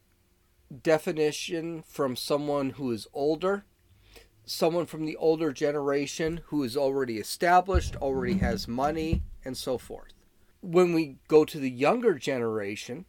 definition 0.81 1.83
from 1.83 2.15
someone 2.15 2.71
who 2.71 2.91
is 2.91 3.07
older 3.13 3.65
someone 4.45 4.85
from 4.85 5.05
the 5.05 5.15
older 5.15 5.51
generation 5.51 6.41
who 6.45 6.63
is 6.63 6.75
already 6.75 7.17
established, 7.17 7.95
already 7.97 8.35
has 8.35 8.67
money, 8.67 9.23
and 9.45 9.57
so 9.57 9.77
forth. 9.77 10.13
When 10.61 10.93
we 10.93 11.17
go 11.27 11.45
to 11.45 11.59
the 11.59 11.69
younger 11.69 12.15
generation, 12.15 13.05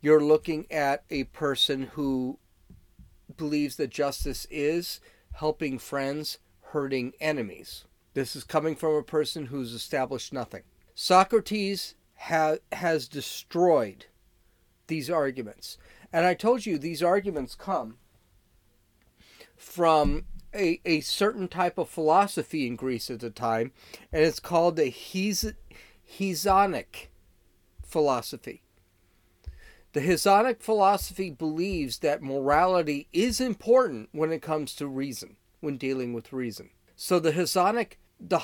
you're 0.00 0.22
looking 0.22 0.70
at 0.70 1.04
a 1.10 1.24
person 1.24 1.90
who 1.94 2.38
believes 3.36 3.76
that 3.76 3.90
justice 3.90 4.46
is 4.50 5.00
helping 5.34 5.78
friends, 5.78 6.38
hurting 6.72 7.12
enemies. 7.20 7.84
This 8.14 8.34
is 8.34 8.44
coming 8.44 8.74
from 8.74 8.94
a 8.94 9.02
person 9.02 9.46
who's 9.46 9.72
established 9.72 10.32
nothing. 10.32 10.62
Socrates 10.94 11.94
ha- 12.16 12.56
has 12.72 13.08
destroyed 13.08 14.06
these 14.86 15.10
arguments. 15.10 15.76
And 16.12 16.24
I 16.24 16.34
told 16.34 16.64
you 16.64 16.78
these 16.78 17.02
arguments 17.02 17.54
come 17.54 17.98
from 19.56 20.24
a, 20.56 20.80
a 20.84 21.00
certain 21.00 21.48
type 21.48 21.78
of 21.78 21.88
philosophy 21.88 22.66
in 22.66 22.76
Greece 22.76 23.10
at 23.10 23.20
the 23.20 23.30
time, 23.30 23.72
and 24.12 24.24
it's 24.24 24.40
called 24.40 24.76
the 24.76 24.90
Hes- 24.90 25.54
Hesonic 26.04 27.10
philosophy. 27.84 28.62
The 29.92 30.00
Hesonic 30.00 30.60
philosophy 30.62 31.30
believes 31.30 32.00
that 32.00 32.22
morality 32.22 33.08
is 33.12 33.40
important 33.40 34.10
when 34.12 34.30
it 34.30 34.42
comes 34.42 34.74
to 34.74 34.86
reason, 34.86 35.36
when 35.60 35.78
dealing 35.78 36.12
with 36.12 36.32
reason. 36.32 36.70
So 36.96 37.18
the 37.18 37.32
Hesonic 37.32 37.98
the 38.18 38.38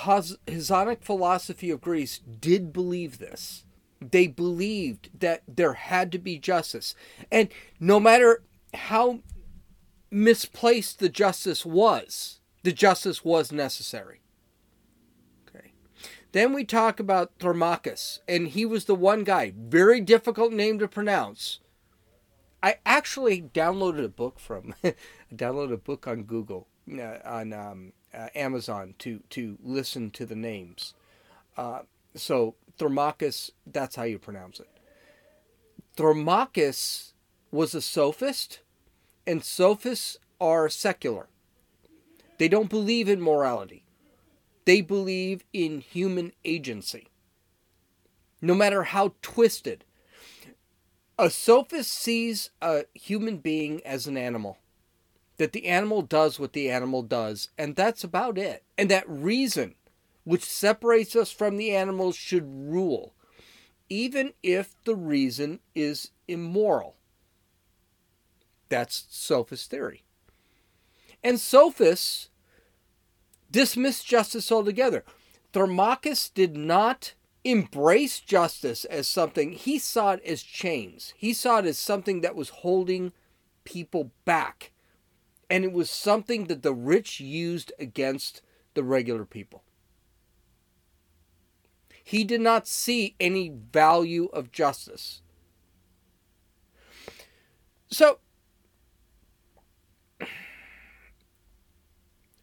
Hesonic 0.46 1.02
philosophy 1.02 1.70
of 1.70 1.80
Greece 1.80 2.18
did 2.18 2.72
believe 2.72 3.18
this. 3.18 3.64
They 4.00 4.26
believed 4.26 5.10
that 5.20 5.42
there 5.48 5.74
had 5.74 6.12
to 6.12 6.18
be 6.18 6.38
justice. 6.38 6.94
And 7.30 7.48
no 7.80 7.98
matter 7.98 8.42
how 8.74 9.20
misplaced 10.12 10.98
the 10.98 11.08
justice 11.08 11.64
was, 11.64 12.40
the 12.62 12.72
justice 12.72 13.24
was 13.24 13.50
necessary. 13.50 14.20
Okay. 15.48 15.72
Then 16.32 16.52
we 16.52 16.64
talk 16.64 17.00
about 17.00 17.38
Thermachus, 17.38 18.20
and 18.28 18.48
he 18.48 18.66
was 18.66 18.84
the 18.84 18.94
one 18.94 19.24
guy, 19.24 19.52
very 19.56 20.00
difficult 20.00 20.52
name 20.52 20.78
to 20.78 20.86
pronounce. 20.86 21.60
I 22.62 22.76
actually 22.86 23.42
downloaded 23.42 24.04
a 24.04 24.08
book 24.08 24.38
from, 24.38 24.74
I 24.84 24.94
downloaded 25.34 25.72
a 25.72 25.78
book 25.78 26.06
on 26.06 26.24
Google, 26.24 26.68
uh, 26.92 27.18
on 27.24 27.52
um, 27.52 27.92
uh, 28.14 28.28
Amazon 28.34 28.94
to 28.98 29.20
to 29.30 29.58
listen 29.62 30.10
to 30.12 30.26
the 30.26 30.36
names. 30.36 30.94
Uh, 31.56 31.80
so 32.14 32.54
Thermachus, 32.78 33.50
that's 33.66 33.96
how 33.96 34.04
you 34.04 34.18
pronounce 34.18 34.60
it. 34.60 34.68
Thermachus 35.96 37.12
was 37.50 37.74
a 37.74 37.82
sophist, 37.82 38.60
and 39.26 39.44
sophists 39.44 40.18
are 40.40 40.68
secular. 40.68 41.28
They 42.38 42.48
don't 42.48 42.70
believe 42.70 43.08
in 43.08 43.20
morality. 43.20 43.84
They 44.64 44.80
believe 44.80 45.44
in 45.52 45.80
human 45.80 46.32
agency. 46.44 47.08
No 48.40 48.54
matter 48.54 48.84
how 48.84 49.14
twisted. 49.22 49.84
A 51.18 51.30
sophist 51.30 51.92
sees 51.92 52.50
a 52.60 52.84
human 52.94 53.38
being 53.38 53.80
as 53.84 54.06
an 54.06 54.16
animal 54.16 54.58
that 55.36 55.52
the 55.52 55.66
animal 55.66 56.02
does 56.02 56.38
what 56.38 56.52
the 56.52 56.70
animal 56.70 57.02
does, 57.02 57.48
and 57.58 57.74
that's 57.74 58.04
about 58.04 58.38
it. 58.38 58.62
And 58.78 58.90
that 58.90 59.08
reason, 59.08 59.74
which 60.24 60.44
separates 60.44 61.16
us 61.16 61.32
from 61.32 61.56
the 61.56 61.74
animals, 61.74 62.16
should 62.16 62.44
rule, 62.46 63.14
even 63.88 64.34
if 64.42 64.74
the 64.84 64.94
reason 64.94 65.60
is 65.74 66.10
immoral. 66.28 66.96
That's 68.72 69.04
sophist 69.10 69.70
theory. 69.70 70.02
And 71.22 71.38
sophists 71.38 72.30
dismiss 73.50 74.02
justice 74.02 74.50
altogether. 74.50 75.04
Thermachus 75.52 76.32
did 76.32 76.56
not 76.56 77.12
embrace 77.44 78.18
justice 78.18 78.86
as 78.86 79.06
something, 79.06 79.52
he 79.52 79.78
saw 79.78 80.12
it 80.12 80.22
as 80.24 80.42
chains. 80.42 81.12
He 81.18 81.34
saw 81.34 81.58
it 81.58 81.66
as 81.66 81.78
something 81.78 82.22
that 82.22 82.34
was 82.34 82.48
holding 82.48 83.12
people 83.64 84.10
back 84.24 84.72
and 85.50 85.66
it 85.66 85.72
was 85.72 85.90
something 85.90 86.46
that 86.46 86.62
the 86.62 86.72
rich 86.72 87.20
used 87.20 87.74
against 87.78 88.40
the 88.72 88.82
regular 88.82 89.26
people. 89.26 89.62
He 92.02 92.24
did 92.24 92.40
not 92.40 92.66
see 92.66 93.16
any 93.20 93.50
value 93.50 94.30
of 94.32 94.50
justice. 94.50 95.20
So, 97.90 98.20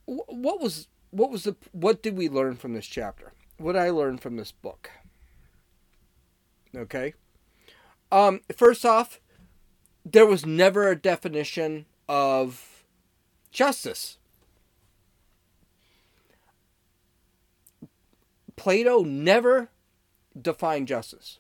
what 0.10 0.60
was 0.60 0.88
what 1.12 1.30
was 1.30 1.44
the 1.44 1.56
what 1.72 2.02
did 2.02 2.18
we 2.18 2.30
learn 2.30 2.56
from 2.56 2.74
this 2.74 2.86
chapter? 2.86 3.34
What 3.58 3.76
I 3.76 3.90
learn 3.90 4.18
from 4.18 4.38
this 4.38 4.52
book? 4.52 4.90
Okay. 6.76 7.14
Um, 8.12 8.42
first 8.56 8.86
off, 8.86 9.20
there 10.06 10.26
was 10.26 10.46
never 10.46 10.88
a 10.88 10.96
definition 10.96 11.86
of 12.08 12.84
justice. 13.52 14.18
Plato 18.56 19.04
never 19.04 19.70
defined 20.40 20.88
justice. 20.88 21.40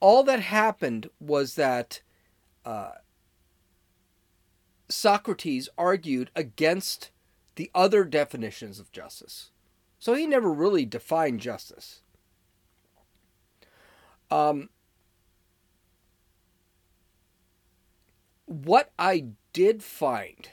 All 0.00 0.24
that 0.24 0.40
happened 0.40 1.08
was 1.20 1.54
that 1.54 2.02
uh, 2.64 2.92
Socrates 4.92 5.68
argued 5.76 6.30
against 6.36 7.10
the 7.56 7.70
other 7.74 8.04
definitions 8.04 8.78
of 8.78 8.92
justice. 8.92 9.50
So 9.98 10.14
he 10.14 10.26
never 10.26 10.52
really 10.52 10.84
defined 10.84 11.40
justice. 11.40 12.02
Um, 14.30 14.70
what 18.46 18.92
I 18.98 19.26
did 19.52 19.82
find 19.82 20.48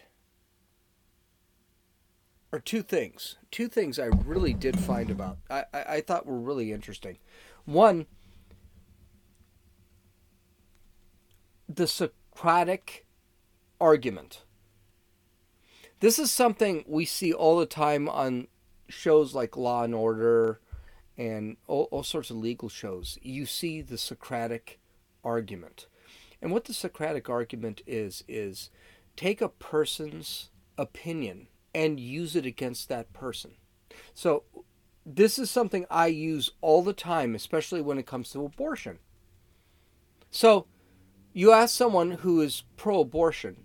are 2.52 2.60
two 2.60 2.82
things. 2.82 3.38
Two 3.52 3.67
things 3.67 3.99
I 3.99 4.06
really 4.06 4.54
did 4.54 4.80
find 4.80 5.10
about 5.10 5.38
I, 5.49 5.65
I, 5.73 5.84
I 5.84 6.02
thought 6.02 6.25
were 6.25 6.39
really 6.39 6.71
interesting. 6.71 7.17
One, 7.65 8.08
the 11.67 11.88
Socratic 11.88 13.06
argument. 13.79 14.43
This 15.99 16.17
is 16.17 16.31
something 16.31 16.85
we 16.87 17.05
see 17.05 17.33
all 17.33 17.59
the 17.59 17.65
time 17.65 18.07
on 18.07 18.47
shows 18.87 19.35
like 19.35 19.57
Law 19.57 19.83
and 19.83 19.93
Order 19.93 20.59
and 21.17 21.57
all, 21.67 21.89
all 21.91 22.03
sorts 22.03 22.29
of 22.29 22.37
legal 22.37 22.69
shows. 22.69 23.19
You 23.21 23.45
see 23.45 23.81
the 23.81 23.97
Socratic 23.97 24.79
argument. 25.23 25.87
And 26.41 26.51
what 26.51 26.65
the 26.65 26.73
Socratic 26.73 27.29
argument 27.29 27.81
is, 27.85 28.23
is 28.27 28.69
take 29.15 29.41
a 29.41 29.49
person's 29.49 30.49
opinion 30.77 31.47
and 31.75 31.99
use 31.99 32.35
it 32.35 32.45
against 32.45 32.87
that 32.89 33.11
person. 33.13 33.51
So, 34.13 34.43
this 35.05 35.39
is 35.39 35.49
something 35.49 35.85
I 35.89 36.07
use 36.07 36.51
all 36.61 36.83
the 36.83 36.93
time, 36.93 37.33
especially 37.35 37.81
when 37.81 37.97
it 37.97 38.05
comes 38.05 38.29
to 38.31 38.45
abortion. 38.45 38.99
So, 40.31 40.67
you 41.33 41.51
ask 41.51 41.75
someone 41.75 42.11
who 42.11 42.41
is 42.41 42.63
pro-abortion, 42.77 43.57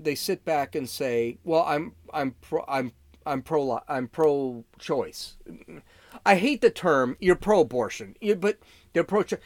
they 0.00 0.14
sit 0.14 0.44
back 0.44 0.74
and 0.74 0.88
say, 0.88 1.38
"Well, 1.44 1.64
I'm 1.64 1.92
I'm 2.12 2.32
pro 2.40 2.64
I'm 2.66 2.92
I'm 3.26 3.42
pro 3.42 3.80
I'm 3.88 4.08
pro-choice." 4.08 5.36
I 6.26 6.36
hate 6.36 6.60
the 6.60 6.70
term 6.70 7.16
"you're 7.20 7.36
pro-abortion," 7.36 8.16
but 8.38 8.58
they're 8.92 9.04
pro-choice 9.04 9.40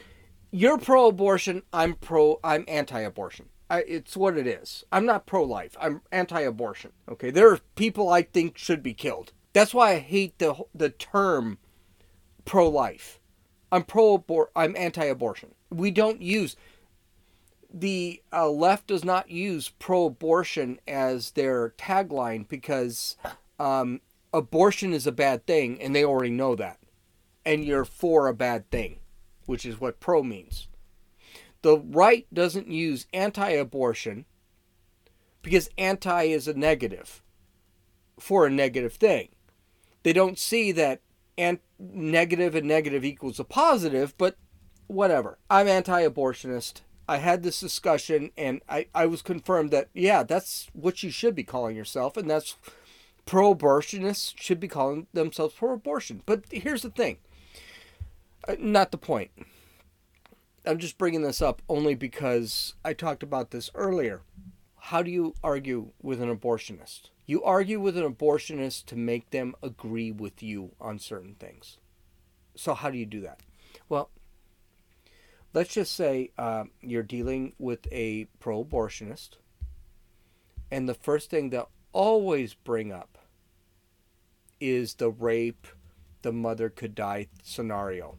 you're 0.55 0.77
pro-abortion. 0.77 1.63
I'm 1.73 1.95
pro. 1.95 2.39
I'm 2.41 2.63
anti-abortion. 2.69 3.49
It's 3.69 4.15
what 4.15 4.37
it 4.37 4.47
is. 4.47 4.85
I'm 4.89 5.05
not 5.05 5.25
pro-life. 5.25 5.75
I'm 5.81 6.01
anti-abortion. 6.13 6.93
Okay, 7.09 7.29
there 7.29 7.51
are 7.51 7.59
people 7.75 8.07
I 8.07 8.21
think 8.21 8.57
should 8.57 8.81
be 8.81 8.93
killed. 8.93 9.33
That's 9.51 9.73
why 9.73 9.91
I 9.91 9.99
hate 9.99 10.39
the 10.39 10.55
the 10.73 10.89
term 10.89 11.57
pro-life. 12.45 13.19
I'm 13.69 13.83
pro-abort. 13.83 14.51
I'm 14.55 14.77
anti-abortion. 14.77 15.55
We 15.69 15.91
don't 15.91 16.21
use 16.21 16.55
the 17.77 18.23
uh, 18.31 18.49
left 18.49 18.87
does 18.87 19.03
not 19.03 19.29
use 19.29 19.69
pro-abortion 19.69 20.79
as 20.87 21.31
their 21.31 21.73
tagline 21.77 22.47
because 22.47 23.17
um, 23.59 23.99
abortion 24.33 24.93
is 24.93 25.05
a 25.05 25.11
bad 25.11 25.45
thing, 25.45 25.81
and 25.81 25.93
they 25.93 26.05
already 26.05 26.31
know 26.31 26.55
that, 26.55 26.79
and 27.45 27.65
you're 27.65 27.85
for 27.85 28.27
a 28.27 28.33
bad 28.33 28.71
thing 28.71 28.99
which 29.45 29.65
is 29.65 29.79
what 29.79 29.99
pro 29.99 30.23
means. 30.23 30.67
The 31.61 31.77
right 31.77 32.27
doesn't 32.33 32.67
use 32.67 33.07
anti 33.13 33.49
abortion 33.49 34.25
because 35.41 35.69
anti 35.77 36.23
is 36.23 36.47
a 36.47 36.53
negative 36.53 37.23
for 38.19 38.45
a 38.45 38.51
negative 38.51 38.93
thing. 38.93 39.29
They 40.03 40.13
don't 40.13 40.39
see 40.39 40.71
that 40.73 41.01
negative 41.79 42.55
and 42.55 42.67
negative 42.67 43.03
equals 43.03 43.39
a 43.39 43.43
positive, 43.43 44.15
but 44.17 44.37
whatever. 44.87 45.39
I'm 45.49 45.67
anti 45.67 46.07
abortionist. 46.07 46.81
I 47.07 47.17
had 47.17 47.43
this 47.43 47.59
discussion 47.59 48.31
and 48.37 48.61
I, 48.67 48.87
I 48.93 49.05
was 49.05 49.21
confirmed 49.21 49.71
that, 49.71 49.89
yeah, 49.93 50.23
that's 50.23 50.67
what 50.73 51.03
you 51.03 51.11
should 51.11 51.35
be 51.35 51.43
calling 51.43 51.75
yourself, 51.75 52.17
and 52.17 52.29
that's 52.29 52.55
pro 53.25 53.53
abortionists 53.55 54.33
should 54.37 54.59
be 54.59 54.67
calling 54.67 55.07
themselves 55.13 55.55
pro 55.55 55.73
abortion. 55.73 56.21
But 56.25 56.45
here's 56.51 56.81
the 56.81 56.89
thing 56.89 57.17
uh, 58.47 58.55
not 58.59 58.91
the 58.91 58.97
point. 58.97 59.31
I'm 60.65 60.79
just 60.79 60.97
bringing 60.97 61.21
this 61.21 61.41
up 61.41 61.61
only 61.69 61.93
because 61.93 62.73
I 62.83 62.93
talked 62.93 63.21
about 63.21 63.51
this 63.51 63.69
earlier. 63.75 64.21
How 64.77 65.03
do 65.03 65.11
you 65.11 65.35
argue 65.43 65.91
with 66.01 66.21
an 66.21 66.35
abortionist? 66.35 67.09
You 67.25 67.43
argue 67.43 67.79
with 67.79 67.97
an 67.97 68.11
abortionist 68.11 68.85
to 68.85 68.95
make 68.95 69.31
them 69.31 69.55
agree 69.63 70.11
with 70.11 70.43
you 70.43 70.71
on 70.79 70.99
certain 70.99 71.35
things. 71.35 71.77
So, 72.55 72.73
how 72.73 72.89
do 72.89 72.97
you 72.97 73.05
do 73.05 73.21
that? 73.21 73.41
Well, 73.89 74.09
let's 75.55 75.73
just 75.73 75.95
say 75.95 76.29
uh, 76.37 76.65
you're 76.81 77.01
dealing 77.01 77.53
with 77.57 77.87
a 77.91 78.25
pro 78.39 78.63
abortionist, 78.63 79.37
and 80.69 80.87
the 80.87 80.93
first 80.93 81.31
thing 81.31 81.49
they'll 81.49 81.71
always 81.93 82.53
bring 82.53 82.91
up 82.91 83.17
is 84.59 84.95
the 84.95 85.09
rape, 85.09 85.65
the 86.21 86.33
mother 86.33 86.69
could 86.69 86.93
die 86.93 87.27
scenario, 87.41 88.17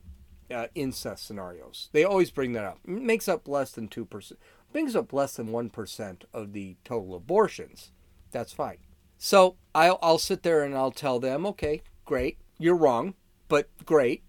uh, 0.51 0.66
incest 0.74 1.26
scenarios. 1.26 1.91
They 1.93 2.05
always 2.05 2.30
bring 2.30 2.55
that 2.55 2.64
up. 2.64 2.78
It 2.84 2.91
makes 2.91 3.28
up 3.28 3.47
less 3.47 3.70
than 3.70 3.89
2%, 3.89 4.32
brings 4.72 4.97
up 4.97 5.12
less 5.12 5.37
than 5.37 5.49
1% 5.49 6.22
of 6.32 6.53
the 6.53 6.76
total 6.84 7.14
abortions. 7.14 7.93
That's 8.30 8.53
fine. 8.53 8.78
So 9.18 9.57
I'll, 9.74 9.99
I'll 10.03 10.18
sit 10.18 10.43
there 10.43 10.62
and 10.62 10.74
I'll 10.74 10.91
tell 10.91 11.20
them, 11.20 11.45
okay, 11.47 11.82
great, 12.07 12.39
you're 12.59 12.76
wrong, 12.76 13.14
but 13.49 13.68
great. 13.84 14.24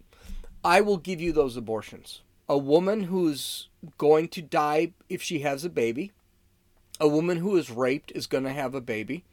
I 0.64 0.82
will 0.82 0.98
give 0.98 1.22
you 1.22 1.32
those 1.32 1.56
abortions. 1.56 2.22
A 2.50 2.58
woman 2.58 3.04
who's 3.04 3.68
going 3.98 4.30
to 4.30 4.42
die 4.42 4.94
if 5.10 5.22
she 5.22 5.40
has 5.40 5.66
a 5.66 5.70
baby, 5.70 6.14
a 7.00 7.08
woman 7.08 7.38
who 7.38 7.58
is 7.58 7.70
raped 7.70 8.12
is 8.12 8.26
going 8.26 8.46
to 8.46 8.54
have 8.54 8.74
a 8.74 8.82
baby, 8.82 9.26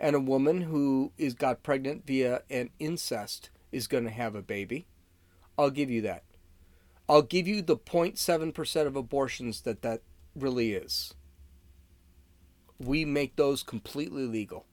and 0.00 0.16
a 0.16 0.20
woman 0.20 0.62
who 0.62 1.12
is 1.18 1.34
got 1.34 1.62
pregnant 1.62 2.06
via 2.06 2.42
an 2.48 2.70
incest 2.78 3.50
is 3.70 3.86
going 3.86 4.04
to 4.04 4.10
have 4.10 4.34
a 4.34 4.42
baby. 4.42 4.86
I'll 5.58 5.70
give 5.70 5.90
you 5.90 6.00
that. 6.02 6.24
I'll 7.08 7.22
give 7.22 7.46
you 7.46 7.60
the 7.60 7.76
0.7% 7.76 8.86
of 8.86 8.96
abortions 8.96 9.60
that 9.62 9.82
that 9.82 10.00
really 10.34 10.72
is. 10.72 11.14
We 12.78 13.04
make 13.04 13.36
those 13.36 13.62
completely 13.62 14.26
legal. 14.26 14.64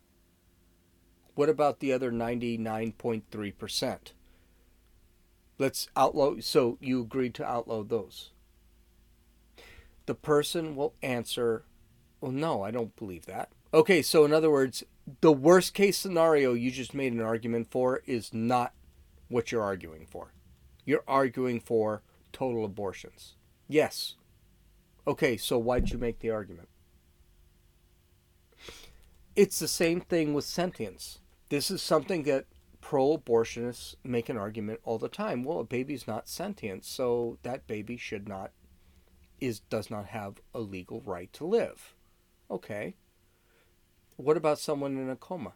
What 1.36 1.50
about 1.50 1.80
the 1.80 1.92
other 1.94 2.12
99.3%? 2.12 3.98
Let's 5.62 5.90
outlaw. 5.96 6.38
So 6.40 6.80
you 6.82 7.02
agreed 7.02 7.36
to 7.36 7.46
outlaw 7.46 7.84
those. 7.84 8.32
The 10.08 10.16
person 10.16 10.76
will 10.76 10.96
answer, 11.04 11.66
Well, 12.20 12.32
no, 12.32 12.64
I 12.64 12.72
don't 12.72 12.96
believe 12.96 13.28
that. 13.28 13.52
Okay, 13.72 14.02
so 14.02 14.26
in 14.26 14.34
other 14.34 14.50
words, 14.50 14.84
the 15.22 15.32
worst 15.32 15.76
case 15.76 16.00
scenario 16.00 16.56
you 16.56 16.72
just 16.72 16.96
made 16.96 17.14
an 17.14 17.22
argument 17.22 17.70
for 17.70 18.02
is 18.08 18.34
not 18.34 18.74
what 19.28 19.52
you're 19.52 19.62
arguing 19.62 20.08
for. 20.10 20.34
You're 20.84 21.04
arguing 21.08 21.60
for 21.60 22.02
total 22.34 22.66
abortions. 22.66 23.36
Yes. 23.68 24.16
Okay, 25.06 25.38
so 25.38 25.60
why'd 25.60 25.92
you 25.92 26.00
make 26.00 26.22
the 26.22 26.32
argument? 26.32 26.70
It's 29.36 29.60
the 29.60 29.68
same 29.68 30.02
thing 30.02 30.34
with 30.34 30.44
sentience. 30.44 31.20
This 31.50 31.70
is 31.70 31.84
something 31.84 32.24
that 32.24 32.46
pro 32.92 33.18
abortionists 33.18 33.96
make 34.04 34.28
an 34.28 34.36
argument 34.36 34.82
all 34.84 34.98
the 34.98 35.08
time. 35.08 35.46
Well, 35.46 35.62
a 35.62 35.64
baby's 35.64 36.08
not 36.08 36.28
sentient, 36.28 36.84
so 36.84 37.38
that 37.42 37.66
baby 37.66 37.96
should 37.96 38.28
not 38.28 38.52
is 39.40 39.62
does 39.62 39.90
not 39.90 40.08
have 40.08 40.42
a 40.54 40.60
legal 40.60 41.00
right 41.00 41.32
to 41.32 41.46
live. 41.46 41.96
Okay. 42.50 42.96
What 44.18 44.36
about 44.36 44.60
someone 44.60 44.98
in 44.98 45.10
a 45.10 45.16
coma? 45.16 45.54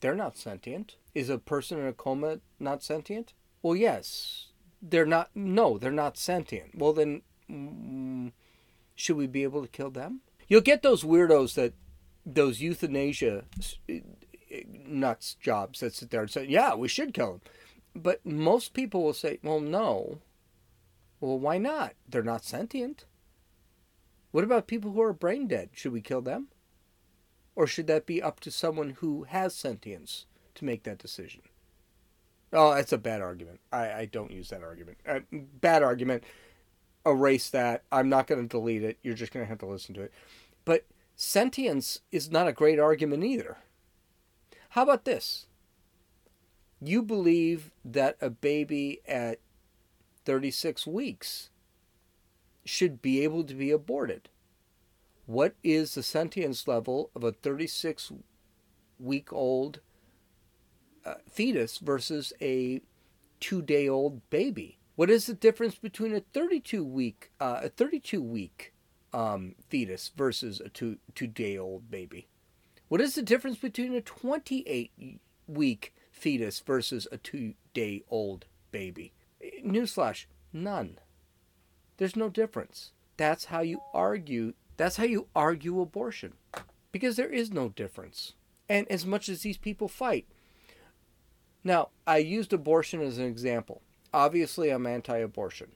They're 0.00 0.14
not 0.14 0.38
sentient. 0.38 0.94
Is 1.16 1.28
a 1.28 1.38
person 1.38 1.80
in 1.80 1.86
a 1.88 1.92
coma 1.92 2.38
not 2.60 2.84
sentient? 2.84 3.32
Well, 3.60 3.74
yes. 3.74 4.52
They're 4.80 5.04
not. 5.04 5.30
No, 5.34 5.78
they're 5.78 5.90
not 5.90 6.16
sentient. 6.16 6.78
Well, 6.78 6.92
then, 6.92 7.22
mm, 7.50 8.30
should 8.94 9.16
we 9.16 9.26
be 9.26 9.42
able 9.42 9.62
to 9.62 9.68
kill 9.68 9.90
them? 9.90 10.20
You'll 10.46 10.60
get 10.60 10.82
those 10.82 11.02
weirdos 11.02 11.54
that, 11.54 11.72
those 12.24 12.60
euthanasia 12.60 13.46
nuts 14.66 15.34
jobs 15.34 15.80
that 15.80 15.94
sit 15.94 16.10
there 16.10 16.22
and 16.22 16.30
say, 16.30 16.46
yeah, 16.46 16.74
we 16.74 16.88
should 16.88 17.14
kill 17.14 17.32
them. 17.32 17.40
But 17.94 18.24
most 18.24 18.74
people 18.74 19.02
will 19.02 19.14
say, 19.14 19.38
well, 19.42 19.60
no. 19.60 20.18
Well, 21.20 21.38
why 21.38 21.58
not? 21.58 21.94
They're 22.08 22.22
not 22.22 22.44
sentient. 22.44 23.04
What 24.30 24.44
about 24.44 24.66
people 24.66 24.92
who 24.92 25.02
are 25.02 25.12
brain 25.12 25.48
dead? 25.48 25.70
Should 25.72 25.92
we 25.92 26.00
kill 26.00 26.20
them? 26.20 26.48
Or 27.56 27.66
should 27.66 27.88
that 27.88 28.06
be 28.06 28.22
up 28.22 28.40
to 28.40 28.50
someone 28.50 28.90
who 29.00 29.24
has 29.24 29.54
sentience 29.54 30.26
to 30.54 30.64
make 30.64 30.84
that 30.84 30.98
decision? 30.98 31.42
Oh, 32.52 32.74
that's 32.74 32.92
a 32.92 32.98
bad 32.98 33.20
argument. 33.20 33.60
I, 33.72 33.92
I 33.92 34.04
don't 34.04 34.30
use 34.30 34.50
that 34.50 34.62
argument. 34.62 34.98
Uh, 35.06 35.20
bad 35.32 35.82
argument. 35.82 36.24
Erase 37.04 37.50
that. 37.50 37.82
I'm 37.90 38.08
not 38.08 38.26
going 38.26 38.40
to 38.40 38.48
delete 38.48 38.84
it. 38.84 38.98
You're 39.02 39.14
just 39.14 39.32
going 39.32 39.44
to 39.44 39.48
have 39.48 39.58
to 39.58 39.66
listen 39.66 39.94
to 39.96 40.02
it. 40.02 40.12
But 40.64 40.84
sentience 41.16 42.00
is 42.12 42.30
not 42.30 42.48
a 42.48 42.52
great 42.52 42.78
argument 42.78 43.24
either. 43.24 43.58
How 44.70 44.82
about 44.82 45.04
this? 45.04 45.46
You 46.80 47.02
believe 47.02 47.70
that 47.84 48.16
a 48.20 48.30
baby 48.30 49.00
at 49.06 49.40
36 50.24 50.86
weeks 50.86 51.50
should 52.64 53.00
be 53.00 53.24
able 53.24 53.44
to 53.44 53.54
be 53.54 53.70
aborted 53.70 54.28
what 55.28 55.54
is 55.62 55.94
the 55.94 56.02
sentience 56.02 56.66
level 56.66 57.10
of 57.14 57.22
a 57.22 57.32
36 57.32 58.12
week 58.98 59.30
old 59.30 59.80
uh, 61.04 61.16
fetus 61.30 61.76
versus 61.76 62.32
a 62.40 62.80
two 63.38 63.60
day 63.60 63.86
old 63.86 64.30
baby? 64.30 64.78
What 64.96 65.10
is 65.10 65.26
the 65.26 65.34
difference 65.34 65.74
between 65.74 66.14
a 66.14 66.20
32 66.20 66.82
week 66.82 67.30
uh, 67.40 67.60
a 67.64 67.68
32 67.68 68.22
week 68.22 68.72
um, 69.12 69.54
fetus 69.68 70.10
versus 70.16 70.60
a 70.60 70.70
two 70.70 70.96
two 71.14 71.26
day 71.26 71.58
old 71.58 71.90
baby? 71.90 72.26
What 72.88 73.00
is 73.00 73.14
the 73.14 73.22
difference 73.22 73.58
between 73.58 73.94
a 73.94 74.00
28 74.00 75.20
week 75.46 75.94
fetus 76.10 76.60
versus 76.60 77.06
a 77.12 77.18
two 77.18 77.54
day 77.74 78.02
old 78.10 78.46
baby? 78.70 79.12
Newsflash: 79.64 80.26
none. 80.52 80.98
There's 81.98 82.16
no 82.16 82.28
difference. 82.28 82.92
That's 83.16 83.46
how 83.46 83.60
you 83.60 83.80
argue 83.92 84.54
that's 84.78 84.96
how 84.96 85.04
you 85.04 85.26
argue 85.34 85.80
abortion. 85.80 86.34
Because 86.92 87.16
there 87.16 87.28
is 87.28 87.52
no 87.52 87.68
difference. 87.68 88.34
And 88.68 88.90
as 88.90 89.04
much 89.04 89.28
as 89.28 89.42
these 89.42 89.58
people 89.58 89.88
fight. 89.88 90.26
Now, 91.64 91.88
I 92.06 92.18
used 92.18 92.52
abortion 92.52 93.02
as 93.02 93.18
an 93.18 93.24
example. 93.24 93.82
Obviously, 94.14 94.70
I'm 94.70 94.86
anti 94.86 95.18
abortion. 95.18 95.72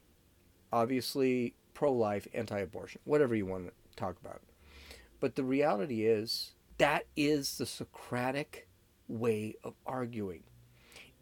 Obviously, 0.72 1.54
pro 1.74 1.92
life, 1.92 2.26
anti 2.32 2.60
abortion, 2.60 3.00
whatever 3.04 3.34
you 3.34 3.44
want 3.44 3.66
to 3.66 3.72
talk 3.96 4.16
about. 4.24 4.40
But 5.20 5.34
the 5.34 5.44
reality 5.44 6.06
is, 6.06 6.52
that 6.82 7.06
is 7.16 7.58
the 7.58 7.66
Socratic 7.66 8.68
way 9.06 9.54
of 9.62 9.74
arguing, 9.86 10.42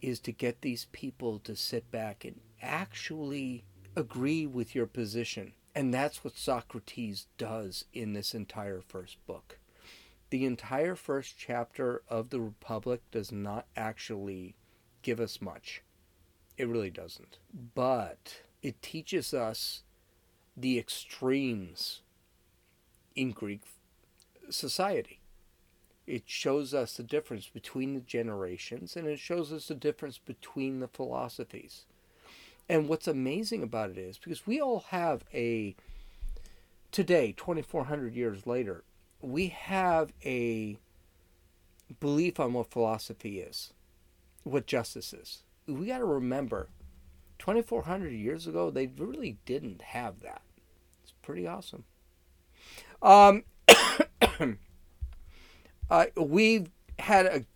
is 0.00 0.18
to 0.20 0.32
get 0.32 0.62
these 0.62 0.86
people 0.90 1.38
to 1.40 1.54
sit 1.54 1.90
back 1.90 2.24
and 2.24 2.40
actually 2.62 3.64
agree 3.94 4.46
with 4.46 4.74
your 4.74 4.86
position 4.86 5.52
and 5.74 5.94
that's 5.94 6.24
what 6.24 6.36
Socrates 6.36 7.26
does 7.38 7.84
in 7.92 8.12
this 8.12 8.34
entire 8.34 8.80
first 8.80 9.24
book. 9.26 9.58
The 10.30 10.44
entire 10.44 10.96
first 10.96 11.36
chapter 11.38 12.02
of 12.08 12.30
the 12.30 12.40
Republic 12.40 13.02
does 13.11 13.30
not 13.30 13.66
actually 13.76 14.56
give 15.02 15.20
us 15.20 15.40
much. 15.40 15.82
It 16.56 16.68
really 16.68 16.90
doesn't. 16.90 17.38
But 17.74 18.42
it 18.62 18.82
teaches 18.82 19.32
us 19.32 19.82
the 20.56 20.78
extremes 20.78 22.02
in 23.14 23.30
Greek 23.30 23.62
society. 24.50 25.20
It 26.11 26.24
shows 26.26 26.74
us 26.74 26.96
the 26.96 27.04
difference 27.04 27.46
between 27.46 27.94
the 27.94 28.00
generations 28.00 28.96
and 28.96 29.06
it 29.06 29.20
shows 29.20 29.52
us 29.52 29.68
the 29.68 29.76
difference 29.76 30.18
between 30.18 30.80
the 30.80 30.88
philosophies. 30.88 31.84
And 32.68 32.88
what's 32.88 33.06
amazing 33.06 33.62
about 33.62 33.90
it 33.90 33.98
is 33.98 34.18
because 34.18 34.44
we 34.44 34.61
all 34.61 34.86
have 34.88 35.22
a, 35.32 35.76
today, 36.90 37.32
2,400 37.36 38.16
years 38.16 38.44
later, 38.44 38.82
we 39.20 39.48
have 39.48 40.12
a 40.24 40.78
belief 42.00 42.40
on 42.40 42.54
what 42.54 42.72
philosophy 42.72 43.38
is, 43.38 43.72
what 44.42 44.66
justice 44.66 45.12
is. 45.12 45.44
We 45.68 45.86
got 45.86 45.98
to 45.98 46.04
remember, 46.04 46.70
2,400 47.38 48.08
years 48.08 48.48
ago, 48.48 48.68
they 48.70 48.88
really 48.88 49.38
didn't 49.46 49.80
have 49.80 50.22
that. 50.22 50.42
It's 51.04 51.14
pretty 51.22 51.46
awesome. 51.46 51.84
Um, 53.00 53.44
uh, 55.91 56.07
we've 56.16 56.70
had 56.99 57.26
an 57.26 57.47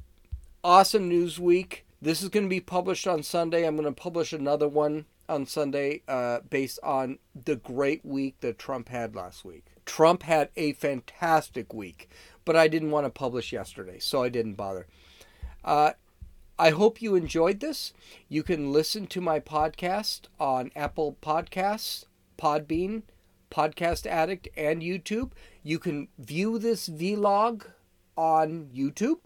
awesome 0.62 1.09
news 1.09 1.39
week. 1.39 1.87
This 2.03 2.22
is 2.22 2.28
going 2.28 2.45
to 2.45 2.51
be 2.51 2.61
published 2.61 3.07
on 3.07 3.22
Sunday. 3.22 3.66
I'm 3.66 3.76
going 3.76 3.87
to 3.87 3.93
publish 3.93 4.32
another 4.32 4.68
one 4.68 5.07
on 5.28 5.47
Sunday 5.47 6.03
uh, 6.09 6.41
based 6.51 6.78
on 6.82 7.18
the 7.35 7.57
great 7.57 8.05
week 8.05 8.41
that 8.41 8.59
Trump 8.59 8.89
had 8.89 9.14
last 9.14 9.45
week. 9.45 9.66
Trump 9.87 10.22
had 10.22 10.49
a 10.57 10.72
fantastic 10.72 11.72
week, 11.72 12.09
but 12.45 12.57
I 12.57 12.68
didn't 12.68 12.91
want 12.91 13.07
to 13.07 13.11
publish 13.11 13.53
yesterday, 13.53 13.99
so 13.99 14.22
I 14.22 14.28
didn't 14.28 14.55
bother. 14.55 14.87
Uh, 15.64 15.93
I 16.59 16.70
hope 16.70 17.03
you 17.03 17.14
enjoyed 17.14 17.61
this. 17.61 17.93
You 18.28 18.43
can 18.43 18.72
listen 18.72 19.07
to 19.09 19.20
my 19.20 19.41
podcast 19.41 20.22
on 20.39 20.70
Apple 20.76 21.16
Podcasts, 21.22 22.05
Podbean, 22.39 23.03
Podcast 23.51 24.07
Addict, 24.07 24.49
and 24.57 24.82
YouTube. 24.82 25.32
You 25.62 25.78
can 25.78 26.09
view 26.18 26.59
this 26.59 26.89
vlog 26.89 27.66
on 28.17 28.71
YouTube. 28.75 29.19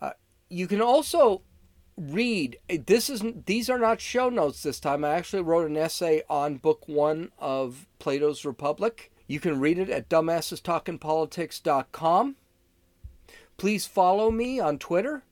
Uh, 0.00 0.12
you 0.48 0.66
can 0.66 0.80
also 0.80 1.42
read. 1.96 2.58
This 2.68 3.10
isn't. 3.10 3.46
These 3.46 3.70
are 3.70 3.78
not 3.78 4.00
show 4.00 4.28
notes 4.28 4.62
this 4.62 4.80
time. 4.80 5.04
I 5.04 5.10
actually 5.10 5.42
wrote 5.42 5.68
an 5.68 5.76
essay 5.76 6.22
on 6.28 6.56
book 6.56 6.88
one 6.88 7.30
of 7.38 7.86
Plato's 7.98 8.44
Republic. 8.44 9.12
You 9.26 9.40
can 9.40 9.60
read 9.60 9.78
it 9.78 9.88
at 9.88 10.08
dumbassestalkingpolitics.com. 10.08 12.36
Please 13.56 13.86
follow 13.86 14.30
me 14.30 14.60
on 14.60 14.78
Twitter 14.78 15.24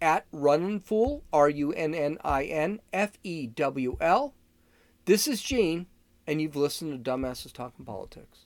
at 0.00 0.30
Runninfewl, 0.32 1.22
R 1.32 1.48
U 1.48 1.72
N 1.72 1.94
N 1.94 2.18
I 2.24 2.44
N 2.44 2.80
F 2.92 3.18
E 3.22 3.46
W 3.46 3.96
L. 4.00 4.34
This 5.04 5.26
is 5.26 5.40
Gene, 5.40 5.86
and 6.26 6.42
you've 6.42 6.56
listened 6.56 7.04
to 7.04 7.10
Dumbasses 7.10 7.52
Talking 7.52 7.84
Politics. 7.84 8.36